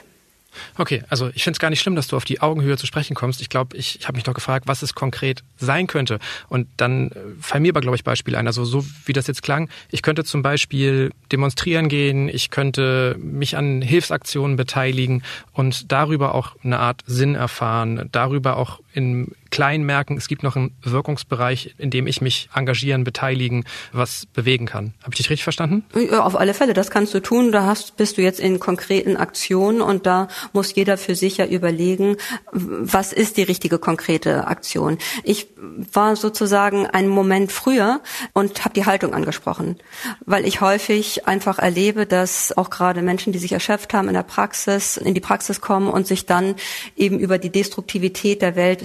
Okay, 0.78 1.04
also 1.10 1.30
ich 1.34 1.44
finde 1.44 1.56
es 1.56 1.60
gar 1.60 1.70
nicht 1.70 1.80
schlimm, 1.80 1.96
dass 1.96 2.08
du 2.08 2.16
auf 2.16 2.26
die 2.26 2.42
Augenhöhe 2.42 2.78
zu 2.78 2.86
sprechen 2.86 3.16
kommst. 3.16 3.42
Ich 3.42 3.50
glaube, 3.50 3.78
ich, 3.78 4.00
ich 4.00 4.08
habe 4.08 4.16
mich 4.16 4.24
doch 4.24 4.34
gefragt, 4.34 4.68
was 4.68 4.82
es 4.82 4.96
konkret 4.96 5.44
sein 5.58 5.88
könnte. 5.88 6.20
Und 6.48 6.68
dann 6.78 7.12
äh, 7.12 7.16
fallen 7.40 7.64
mir 7.64 7.70
aber, 7.70 7.82
glaube 7.82 7.96
ich, 7.96 8.04
Beispiele 8.04 8.38
ein. 8.38 8.48
Also 8.48 8.66
so 8.66 8.86
wie 9.06 9.14
das 9.14 9.28
jetzt 9.28 9.44
klang, 9.44 9.70
ich 9.92 10.02
könnte 10.02 10.24
zum 10.24 10.42
Beispiel 10.42 11.12
demonstrieren 11.32 11.90
gehen, 11.90 12.30
ich 12.30 12.50
könnte 12.50 13.16
mich 13.20 13.58
an 13.58 13.82
Hilfsaktionen 13.82 14.58
beteiligen 14.58 15.24
und 15.54 15.92
darüber 15.92 16.36
auch 16.36 16.56
eine 16.64 16.80
Art 16.80 17.04
Sinn 17.06 17.36
erfahren, 17.36 18.10
darüber 18.12 18.58
auch 18.58 18.80
in 18.94 19.32
klein 19.50 19.84
merken, 19.84 20.18
es 20.18 20.28
gibt 20.28 20.44
noch 20.44 20.56
einen 20.56 20.76
Wirkungsbereich, 20.82 21.76
in 21.78 21.90
dem 21.90 22.08
ich 22.08 22.22
mich 22.22 22.50
engagieren, 22.54 23.04
beteiligen, 23.04 23.66
was 23.92 24.26
bewegen 24.26 24.66
kann. 24.66 24.94
Habe 25.02 25.14
ich 25.14 25.18
dich 25.18 25.30
richtig 25.30 25.44
verstanden? 25.44 25.84
Ja, 25.96 26.24
auf 26.24 26.36
alle 26.36 26.54
Fälle, 26.54 26.74
das 26.74 26.92
kannst 26.92 27.14
du 27.14 27.22
tun. 27.22 27.52
Da 27.52 27.66
hast, 27.66 27.98
bist 27.98 28.18
du 28.18 28.22
jetzt 28.22 28.40
in 28.40 28.60
konkreten 28.60 29.18
Aktionen 29.18 29.82
und 29.82 30.06
da 30.06 30.28
muss 30.54 30.74
jeder 30.76 30.98
für 30.98 31.16
sich 31.16 31.38
ja 31.38 31.46
überlegen, 31.46 32.18
was 32.52 33.14
ist 33.14 33.38
die 33.38 33.44
richtige 33.44 33.80
konkrete 33.80 34.48
Aktion. 34.48 34.98
Ich 35.24 35.48
war 35.94 36.16
sozusagen 36.16 36.86
einen 36.86 37.10
Moment 37.10 37.52
früher 37.52 38.02
und 38.34 38.64
habe 38.66 38.74
die 38.74 38.86
Haltung 38.86 39.14
angesprochen, 39.14 39.78
weil 40.26 40.46
ich 40.46 40.62
häufig 40.62 41.28
einfach 41.28 41.60
erlebe, 41.60 42.06
dass 42.06 42.56
auch 42.58 42.70
gerade 42.70 43.02
Menschen, 43.02 43.34
die 43.34 43.40
sich 43.40 43.52
erschöpft 43.52 43.94
haben 43.94 44.08
in 44.08 44.14
der 44.14 44.24
Praxis, 44.24 44.98
in 44.98 45.14
die 45.14 45.20
Praxis 45.20 45.62
kommen 45.62 45.90
und 45.90 46.08
sich 46.08 46.26
dann 46.26 46.56
eben 46.96 47.20
über 47.20 47.38
die 47.38 47.52
Destruktivität 47.52 48.42
der 48.42 48.56
Welt 48.56 48.84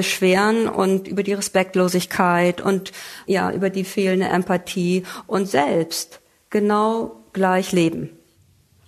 beschweren 0.00 0.66
und 0.66 1.06
über 1.08 1.22
die 1.22 1.34
Respektlosigkeit 1.34 2.62
und 2.62 2.92
ja, 3.26 3.52
über 3.52 3.68
die 3.68 3.84
fehlende 3.84 4.28
Empathie 4.28 5.02
und 5.26 5.46
selbst 5.46 6.20
genau 6.48 7.20
gleich 7.34 7.72
leben. 7.72 8.08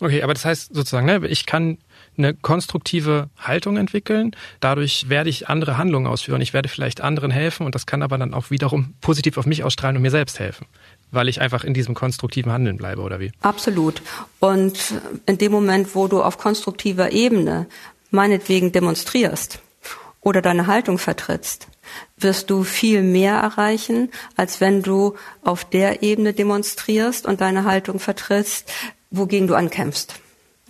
Okay, 0.01 0.23
aber 0.23 0.33
das 0.33 0.47
heißt 0.47 0.75
sozusagen, 0.75 1.07
ne, 1.07 1.21
ich 1.29 1.45
kann 1.45 1.77
eine 2.17 2.33
konstruktive 2.33 3.29
Haltung 3.39 3.77
entwickeln. 3.77 4.35
Dadurch 4.61 5.11
werde 5.11 5.29
ich 5.29 5.49
andere 5.49 5.77
Handlungen 5.77 6.07
ausführen. 6.07 6.41
Ich 6.41 6.55
werde 6.55 6.71
vielleicht 6.71 7.03
anderen 7.03 7.31
helfen 7.31 7.67
und 7.67 7.75
das 7.75 7.85
kann 7.85 8.03
aber 8.03 8.17
dann 8.17 8.33
auch 8.33 8.51
wiederum 8.51 8.95
positiv 9.03 9.37
auf 9.37 9.45
mich 9.45 9.65
ausstrahlen 9.65 9.97
und 9.97 10.03
mir 10.03 10.11
selbst 10.11 10.39
helfen, 10.39 10.67
weil 11.11 11.29
ich 11.29 11.43
einfach 11.43 11.63
in 11.63 11.75
diesem 11.75 11.95
konstruktiven 11.95 12.53
Handeln 12.53 12.79
bleibe 12.79 13.03
oder 13.03 13.21
wie? 13.21 13.33
Absolut. 13.43 14.01
Und 14.41 14.95
in 15.27 15.37
dem 15.37 15.53
Moment, 15.53 15.95
wo 15.95 16.09
du 16.09 16.23
auf 16.23 16.39
konstruktiver 16.39 17.13
Ebene 17.13 17.67
meinetwegen 18.11 18.73
demonstrierst, 18.73 19.61
oder 20.23 20.41
deine 20.41 20.67
Haltung 20.67 20.99
vertrittst, 20.99 21.69
wirst 22.17 22.49
du 22.49 22.63
viel 22.63 23.03
mehr 23.03 23.35
erreichen, 23.35 24.11
als 24.37 24.61
wenn 24.61 24.83
du 24.83 25.17
auf 25.43 25.65
der 25.65 26.03
Ebene 26.03 26.33
demonstrierst 26.33 27.27
und 27.27 27.41
deine 27.41 27.65
Haltung 27.65 27.99
vertrittst, 27.99 28.73
wogegen 29.11 29.49
du 29.49 29.55
ankämpfst. 29.55 30.15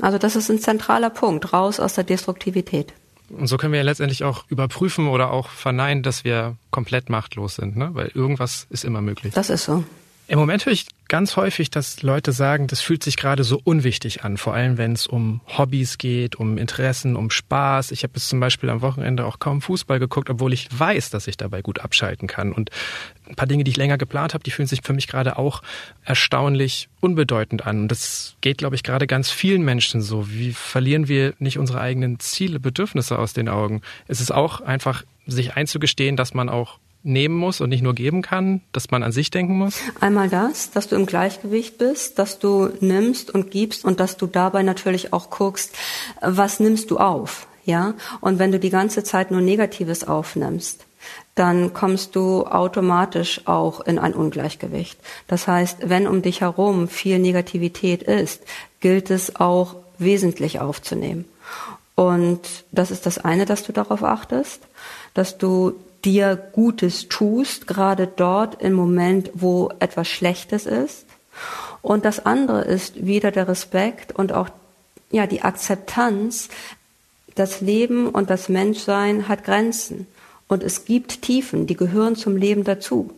Also 0.00 0.18
das 0.18 0.36
ist 0.36 0.50
ein 0.50 0.58
zentraler 0.58 1.10
Punkt, 1.10 1.52
raus 1.52 1.78
aus 1.78 1.94
der 1.94 2.04
Destruktivität. 2.04 2.94
Und 3.28 3.46
so 3.46 3.56
können 3.56 3.72
wir 3.72 3.78
ja 3.80 3.84
letztendlich 3.84 4.24
auch 4.24 4.44
überprüfen 4.48 5.08
oder 5.08 5.30
auch 5.30 5.48
verneinen, 5.48 6.02
dass 6.02 6.24
wir 6.24 6.56
komplett 6.70 7.08
machtlos 7.08 7.56
sind, 7.56 7.76
ne? 7.76 7.90
weil 7.92 8.10
irgendwas 8.14 8.66
ist 8.70 8.84
immer 8.84 9.00
möglich. 9.00 9.32
Das 9.34 9.48
ist 9.48 9.64
so. 9.64 9.84
Im 10.28 10.38
Moment 10.38 10.64
höre 10.64 10.72
ich 10.72 10.87
ganz 11.08 11.37
häufig, 11.37 11.68
dass 11.68 12.02
Leute 12.02 12.32
sagen, 12.32 12.68
das 12.68 12.80
fühlt 12.80 13.02
sich 13.02 13.18
gerade 13.18 13.44
so 13.44 13.61
unwichtig 13.62 14.24
an, 14.24 14.38
vor 14.38 14.54
allem 14.54 14.78
wenn 14.78 14.92
es 14.92 15.06
um 15.06 15.42
Hobbys 15.46 15.98
geht, 15.98 16.37
um 16.37 16.56
Interessen, 16.56 17.16
um 17.16 17.28
Spaß. 17.28 17.90
Ich 17.90 18.02
habe 18.02 18.14
bis 18.14 18.28
zum 18.28 18.40
Beispiel 18.40 18.70
am 18.70 18.80
Wochenende 18.80 19.26
auch 19.26 19.38
kaum 19.38 19.61
Fußball 19.61 19.98
geguckt, 19.98 20.30
obwohl 20.30 20.54
ich 20.54 20.68
weiß, 20.70 21.11
dass 21.11 21.26
ich 21.26 21.37
dabei 21.37 21.61
gut 21.61 21.80
abschalten 21.80 22.28
kann. 22.28 22.52
Und 22.52 22.70
ein 23.28 23.35
paar 23.35 23.46
Dinge, 23.46 23.64
die 23.64 23.72
ich 23.72 23.76
länger 23.76 23.98
geplant 23.98 24.32
habe, 24.32 24.42
die 24.42 24.50
fühlen 24.50 24.68
sich 24.68 24.80
für 24.82 24.94
mich 24.94 25.06
gerade 25.06 25.37
auch 25.37 25.61
erstaunlich 26.02 26.88
unbedeutend 27.00 27.66
an. 27.66 27.82
Und 27.82 27.88
das 27.88 28.37
geht, 28.40 28.56
glaube 28.58 28.76
ich, 28.76 28.82
gerade 28.82 29.06
ganz 29.06 29.30
vielen 29.30 29.62
Menschen 29.62 30.00
so. 30.00 30.30
Wie 30.30 30.52
verlieren 30.52 31.08
wir 31.08 31.35
nicht 31.40 31.58
unsere 31.58 31.80
eigenen 31.80 32.20
Ziele, 32.20 32.58
Bedürfnisse 32.58 33.18
aus 33.18 33.35
den 33.35 33.50
Augen? 33.50 33.82
Es 34.08 34.20
ist 34.20 34.32
auch 34.32 34.62
einfach, 34.62 35.02
sich 35.26 35.54
einzugestehen, 35.54 36.16
dass 36.16 36.32
man 36.32 36.48
auch 36.48 36.78
nehmen 37.02 37.36
muss 37.36 37.60
und 37.60 37.70
nicht 37.70 37.82
nur 37.82 37.94
geben 37.94 38.22
kann, 38.22 38.60
dass 38.72 38.90
man 38.90 39.02
an 39.02 39.12
sich 39.12 39.30
denken 39.30 39.56
muss? 39.58 39.78
Einmal 40.00 40.28
das, 40.28 40.70
dass 40.70 40.88
du 40.88 40.96
im 40.96 41.06
Gleichgewicht 41.06 41.78
bist, 41.78 42.18
dass 42.18 42.38
du 42.38 42.70
nimmst 42.80 43.30
und 43.32 43.50
gibst 43.50 43.84
und 43.84 44.00
dass 44.00 44.16
du 44.16 44.26
dabei 44.26 44.62
natürlich 44.62 45.12
auch 45.12 45.30
guckst, 45.30 45.74
was 46.20 46.60
nimmst 46.60 46.90
du 46.90 46.98
auf, 46.98 47.46
ja? 47.64 47.94
Und 48.20 48.38
wenn 48.38 48.52
du 48.52 48.58
die 48.58 48.70
ganze 48.70 49.02
Zeit 49.04 49.30
nur 49.30 49.40
Negatives 49.40 50.04
aufnimmst, 50.04 50.86
dann 51.34 51.72
kommst 51.72 52.14
du 52.14 52.46
automatisch 52.46 53.46
auch 53.46 53.80
in 53.80 53.98
ein 53.98 54.14
Ungleichgewicht. 54.14 54.98
Das 55.26 55.48
heißt, 55.48 55.88
wenn 55.88 56.06
um 56.06 56.22
dich 56.22 56.42
herum 56.42 56.88
viel 56.88 57.18
Negativität 57.18 58.02
ist, 58.02 58.42
gilt 58.80 59.10
es 59.10 59.36
auch 59.36 59.76
wesentlich 59.98 60.60
aufzunehmen. 60.60 61.24
Und 61.94 62.40
das 62.70 62.90
ist 62.90 63.06
das 63.06 63.18
eine, 63.18 63.46
dass 63.46 63.62
du 63.62 63.72
darauf 63.72 64.02
achtest, 64.02 64.62
dass 65.14 65.38
du 65.38 65.74
dir 66.04 66.36
Gutes 66.52 67.08
tust, 67.08 67.66
gerade 67.66 68.06
dort 68.06 68.60
im 68.60 68.72
Moment, 68.72 69.30
wo 69.34 69.70
etwas 69.78 70.08
Schlechtes 70.08 70.66
ist. 70.66 71.06
Und 71.80 72.04
das 72.04 72.24
andere 72.26 72.62
ist 72.62 73.06
wieder 73.06 73.30
der 73.30 73.48
Respekt 73.48 74.12
und 74.12 74.32
auch 74.32 74.48
ja 75.10 75.26
die 75.26 75.42
Akzeptanz. 75.42 76.48
Das 77.34 77.60
Leben 77.60 78.08
und 78.08 78.30
das 78.30 78.48
Menschsein 78.48 79.28
hat 79.28 79.44
Grenzen 79.44 80.06
und 80.48 80.62
es 80.62 80.84
gibt 80.84 81.22
Tiefen, 81.22 81.66
die 81.66 81.76
gehören 81.76 82.14
zum 82.14 82.36
Leben 82.36 82.64
dazu. 82.64 83.10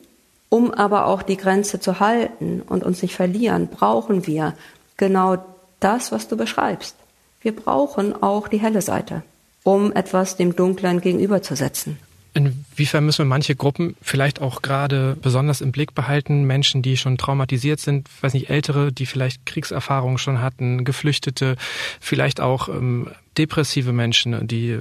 Um 0.51 0.71
aber 0.71 1.07
auch 1.07 1.23
die 1.23 1.37
Grenze 1.37 1.81
zu 1.81 1.99
halten 1.99 2.63
und 2.65 2.85
uns 2.85 3.03
nicht 3.03 3.17
verlieren, 3.17 3.67
brauchen 3.67 4.27
wir 4.29 4.55
genau 4.97 5.45
das, 5.81 6.13
was 6.13 6.29
du 6.29 6.37
beschreibst. 6.37 6.95
Wir 7.41 7.55
brauchen 7.55 8.23
auch 8.23 8.47
die 8.47 8.59
helle 8.59 8.83
Seite, 8.83 9.23
um 9.65 9.93
etwas 9.93 10.37
dem 10.37 10.55
Dunklen 10.55 11.01
gegenüberzusetzen. 11.01 11.99
Inwiefern 12.37 13.07
müssen 13.07 13.19
wir 13.19 13.27
manche 13.27 13.55
Gruppen 13.55 13.95
vielleicht 14.03 14.41
auch 14.41 14.61
gerade 14.61 15.17
besonders 15.23 15.61
im 15.61 15.71
Blick 15.71 15.95
behalten? 15.95 16.43
Menschen, 16.45 16.83
die 16.83 16.97
schon 16.97 17.17
traumatisiert 17.17 17.79
sind, 17.79 18.09
weiß 18.23 18.35
nicht, 18.35 18.51
Ältere, 18.51 18.93
die 18.93 19.07
vielleicht 19.07 19.47
Kriegserfahrungen 19.47 20.19
schon 20.19 20.43
hatten, 20.43 20.85
Geflüchtete, 20.85 21.55
vielleicht 22.01 22.41
auch 22.41 22.69
ähm, 22.69 23.09
depressive 23.39 23.93
Menschen, 23.93 24.49
die 24.49 24.81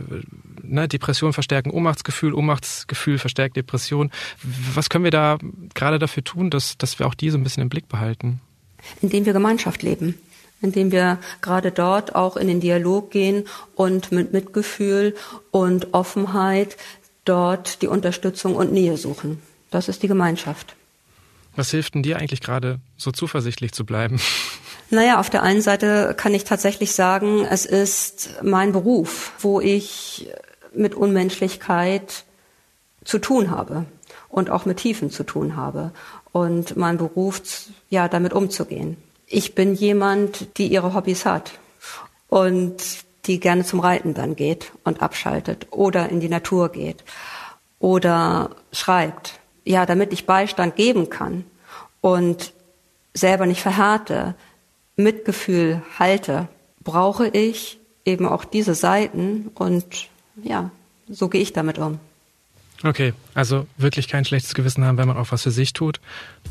ne, 0.63 0.87
Depression 0.87 1.31
verstärken, 1.31 1.69
Ohnmachtsgefühl, 1.69 2.33
Ohnmachtsgefühl 2.33 3.19
verstärkt 3.19 3.55
Depression. 3.55 4.09
Was 4.73 4.89
können 4.89 5.03
wir 5.03 5.11
da 5.11 5.37
gerade 5.75 5.99
dafür 5.99 6.23
tun, 6.23 6.49
dass, 6.49 6.79
dass 6.79 6.97
wir 6.97 7.05
auch 7.05 7.13
die 7.13 7.29
so 7.29 7.37
ein 7.37 7.43
bisschen 7.43 7.61
im 7.61 7.69
Blick 7.69 7.87
behalten? 7.87 8.41
Indem 9.01 9.27
wir 9.27 9.33
Gemeinschaft 9.33 9.83
leben 9.83 10.15
indem 10.63 10.93
wir 10.93 11.19
gerade 11.41 11.71
dort 11.71 12.15
auch 12.15 12.37
in 12.37 12.47
den 12.47 12.61
Dialog 12.61 13.11
gehen 13.11 13.43
und 13.75 14.11
mit 14.13 14.31
Mitgefühl 14.31 15.13
und 15.51 15.93
Offenheit 15.93 16.77
dort 17.25 17.81
die 17.81 17.87
Unterstützung 17.87 18.55
und 18.55 18.71
Nähe 18.71 18.97
suchen. 18.97 19.41
Das 19.71 19.87
ist 19.87 20.03
die 20.03 20.07
Gemeinschaft. 20.07 20.75
Was 21.55 21.71
hilft 21.71 21.93
denn 21.93 22.03
dir 22.03 22.17
eigentlich 22.17 22.41
gerade, 22.41 22.79
so 22.97 23.11
zuversichtlich 23.11 23.71
zu 23.73 23.85
bleiben? 23.85 24.19
Naja, 24.89 25.19
auf 25.19 25.31
der 25.31 25.41
einen 25.41 25.61
Seite 25.61 26.13
kann 26.15 26.35
ich 26.35 26.43
tatsächlich 26.43 26.91
sagen, 26.91 27.47
es 27.49 27.65
ist 27.65 28.43
mein 28.43 28.73
Beruf, 28.73 29.31
wo 29.39 29.59
ich 29.59 30.29
mit 30.75 30.93
Unmenschlichkeit 30.93 32.25
zu 33.03 33.17
tun 33.17 33.49
habe 33.49 33.85
und 34.29 34.51
auch 34.51 34.65
mit 34.65 34.77
Tiefen 34.77 35.09
zu 35.09 35.23
tun 35.23 35.55
habe 35.55 35.91
und 36.31 36.77
mein 36.77 36.97
Beruf, 36.97 37.41
ja, 37.89 38.07
damit 38.07 38.33
umzugehen. 38.33 38.97
Ich 39.25 39.55
bin 39.55 39.73
jemand, 39.73 40.59
die 40.59 40.67
ihre 40.67 40.93
Hobbys 40.93 41.25
hat 41.25 41.53
und 42.27 42.75
die 43.25 43.39
gerne 43.39 43.63
zum 43.63 43.79
Reiten 43.79 44.13
dann 44.13 44.35
geht 44.35 44.71
und 44.83 45.01
abschaltet 45.01 45.67
oder 45.71 46.09
in 46.09 46.19
die 46.19 46.29
Natur 46.29 46.69
geht 46.69 47.03
oder 47.79 48.51
schreibt. 48.71 49.39
Ja, 49.65 49.85
damit 49.85 50.11
ich 50.11 50.25
Beistand 50.25 50.75
geben 50.75 51.09
kann 51.09 51.45
und 52.01 52.53
selber 53.13 53.45
nicht 53.45 53.61
verhärte, 53.61 54.35
Mitgefühl 54.95 55.81
halte, 55.97 56.47
brauche 56.83 57.27
ich 57.27 57.79
eben 58.05 58.25
auch 58.25 58.43
diese 58.43 58.75
Seiten 58.75 59.49
und 59.55 59.85
ja, 60.43 60.71
so 61.07 61.29
gehe 61.29 61.41
ich 61.41 61.53
damit 61.53 61.77
um. 61.77 61.99
Okay, 62.83 63.13
also 63.33 63.65
wirklich 63.77 64.09
kein 64.09 64.25
schlechtes 64.25 64.53
Gewissen 64.53 64.83
haben, 64.83 64.97
wenn 64.97 65.07
man 65.07 65.15
auch 65.15 65.31
was 65.31 65.43
für 65.43 65.51
sich 65.51 65.71
tut, 65.71 66.01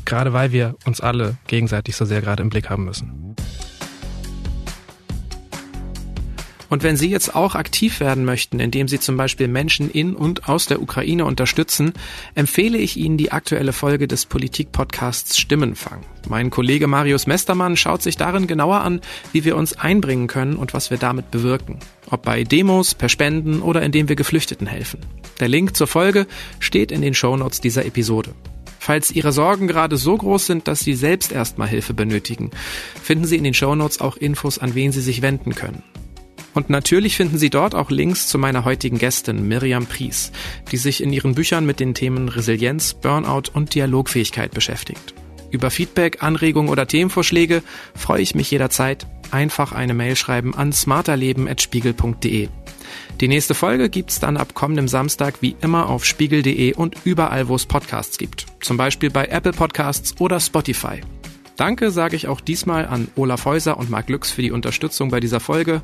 gerade 0.05 0.33
weil 0.33 0.51
wir 0.51 0.75
uns 0.85 0.99
alle 0.99 1.37
gegenseitig 1.45 1.95
so 1.95 2.05
sehr 2.05 2.21
gerade 2.21 2.41
im 2.41 2.49
Blick 2.49 2.69
haben 2.71 2.85
müssen. 2.85 3.35
Und 6.73 6.81
wenn 6.81 6.97
Sie 6.97 7.07
jetzt 7.07 7.35
auch 7.35 7.53
aktiv 7.53 7.99
werden 7.99 8.25
möchten, 8.25 8.59
indem 8.59 8.87
Sie 8.87 8.99
zum 8.99 9.15
Beispiel 9.15 9.47
Menschen 9.47 9.91
in 9.91 10.15
und 10.15 10.49
aus 10.49 10.65
der 10.65 10.81
Ukraine 10.81 11.23
unterstützen, 11.23 11.93
empfehle 12.33 12.79
ich 12.79 12.97
Ihnen 12.97 13.15
die 13.15 13.31
aktuelle 13.31 13.73
Folge 13.73 14.07
des 14.07 14.25
Politik-Podcasts 14.25 15.37
Stimmenfang. 15.37 15.99
Mein 16.27 16.49
Kollege 16.49 16.87
Marius 16.87 17.27
Mestermann 17.27 17.77
schaut 17.77 18.01
sich 18.01 18.17
darin 18.17 18.47
genauer 18.47 18.81
an, 18.81 19.01
wie 19.33 19.45
wir 19.45 19.55
uns 19.55 19.73
einbringen 19.73 20.25
können 20.25 20.55
und 20.55 20.73
was 20.73 20.89
wir 20.89 20.97
damit 20.97 21.29
bewirken. 21.29 21.77
Ob 22.09 22.23
bei 22.23 22.43
Demos, 22.43 22.95
per 22.95 23.07
Spenden 23.07 23.61
oder 23.61 23.83
indem 23.83 24.09
wir 24.09 24.15
Geflüchteten 24.15 24.65
helfen. 24.65 24.99
Der 25.39 25.49
Link 25.49 25.77
zur 25.77 25.85
Folge 25.85 26.25
steht 26.57 26.91
in 26.91 27.03
den 27.03 27.13
Shownotes 27.13 27.61
dieser 27.61 27.85
Episode. 27.85 28.33
Falls 28.79 29.11
Ihre 29.11 29.31
Sorgen 29.31 29.67
gerade 29.67 29.95
so 29.95 30.17
groß 30.17 30.47
sind, 30.47 30.67
dass 30.67 30.79
Sie 30.79 30.95
selbst 30.95 31.31
erstmal 31.31 31.67
Hilfe 31.67 31.93
benötigen, 31.93 32.49
finden 32.99 33.25
Sie 33.25 33.37
in 33.37 33.43
den 33.43 33.53
Shownotes 33.53 34.01
auch 34.01 34.17
Infos, 34.17 34.57
an 34.57 34.73
wen 34.73 34.91
Sie 34.91 35.01
sich 35.01 35.21
wenden 35.21 35.53
können. 35.53 35.83
Und 36.53 36.69
natürlich 36.69 37.17
finden 37.17 37.37
Sie 37.37 37.49
dort 37.49 37.75
auch 37.75 37.89
Links 37.89 38.27
zu 38.27 38.37
meiner 38.37 38.65
heutigen 38.65 38.97
Gästin 38.97 39.47
Miriam 39.47 39.85
Pries, 39.85 40.31
die 40.71 40.77
sich 40.77 41.01
in 41.01 41.11
ihren 41.11 41.35
Büchern 41.35 41.65
mit 41.65 41.79
den 41.79 41.93
Themen 41.93 42.29
Resilienz, 42.29 42.93
Burnout 42.93 43.51
und 43.53 43.73
Dialogfähigkeit 43.73 44.51
beschäftigt. 44.51 45.13
Über 45.51 45.69
Feedback, 45.69 46.23
Anregungen 46.23 46.69
oder 46.69 46.87
Themenvorschläge 46.87 47.61
freue 47.95 48.21
ich 48.21 48.33
mich 48.33 48.49
jederzeit. 48.49 49.05
Einfach 49.29 49.71
eine 49.71 49.93
Mail 49.93 50.15
schreiben 50.15 50.55
an 50.55 50.73
smarterleben.spiegel.de. 50.73 52.49
Die 53.21 53.27
nächste 53.27 53.53
Folge 53.53 53.89
gibt's 53.89 54.19
dann 54.19 54.37
ab 54.37 54.53
kommendem 54.53 54.87
Samstag 54.87 55.35
wie 55.41 55.55
immer 55.61 55.89
auf 55.89 56.05
spiegel.de 56.05 56.73
und 56.73 56.95
überall, 57.03 57.47
wo 57.47 57.55
es 57.55 57.65
Podcasts 57.65 58.17
gibt. 58.17 58.47
Zum 58.61 58.77
Beispiel 58.77 59.09
bei 59.09 59.25
Apple 59.25 59.53
Podcasts 59.53 60.19
oder 60.19 60.39
Spotify. 60.39 61.01
Danke 61.55 61.91
sage 61.91 62.15
ich 62.15 62.27
auch 62.27 62.41
diesmal 62.41 62.87
an 62.87 63.07
Olaf 63.15 63.45
Häuser 63.45 63.77
und 63.77 63.89
Marc 63.89 64.09
Lüx 64.09 64.31
für 64.31 64.41
die 64.41 64.51
Unterstützung 64.51 65.11
bei 65.11 65.19
dieser 65.19 65.39
Folge. 65.39 65.83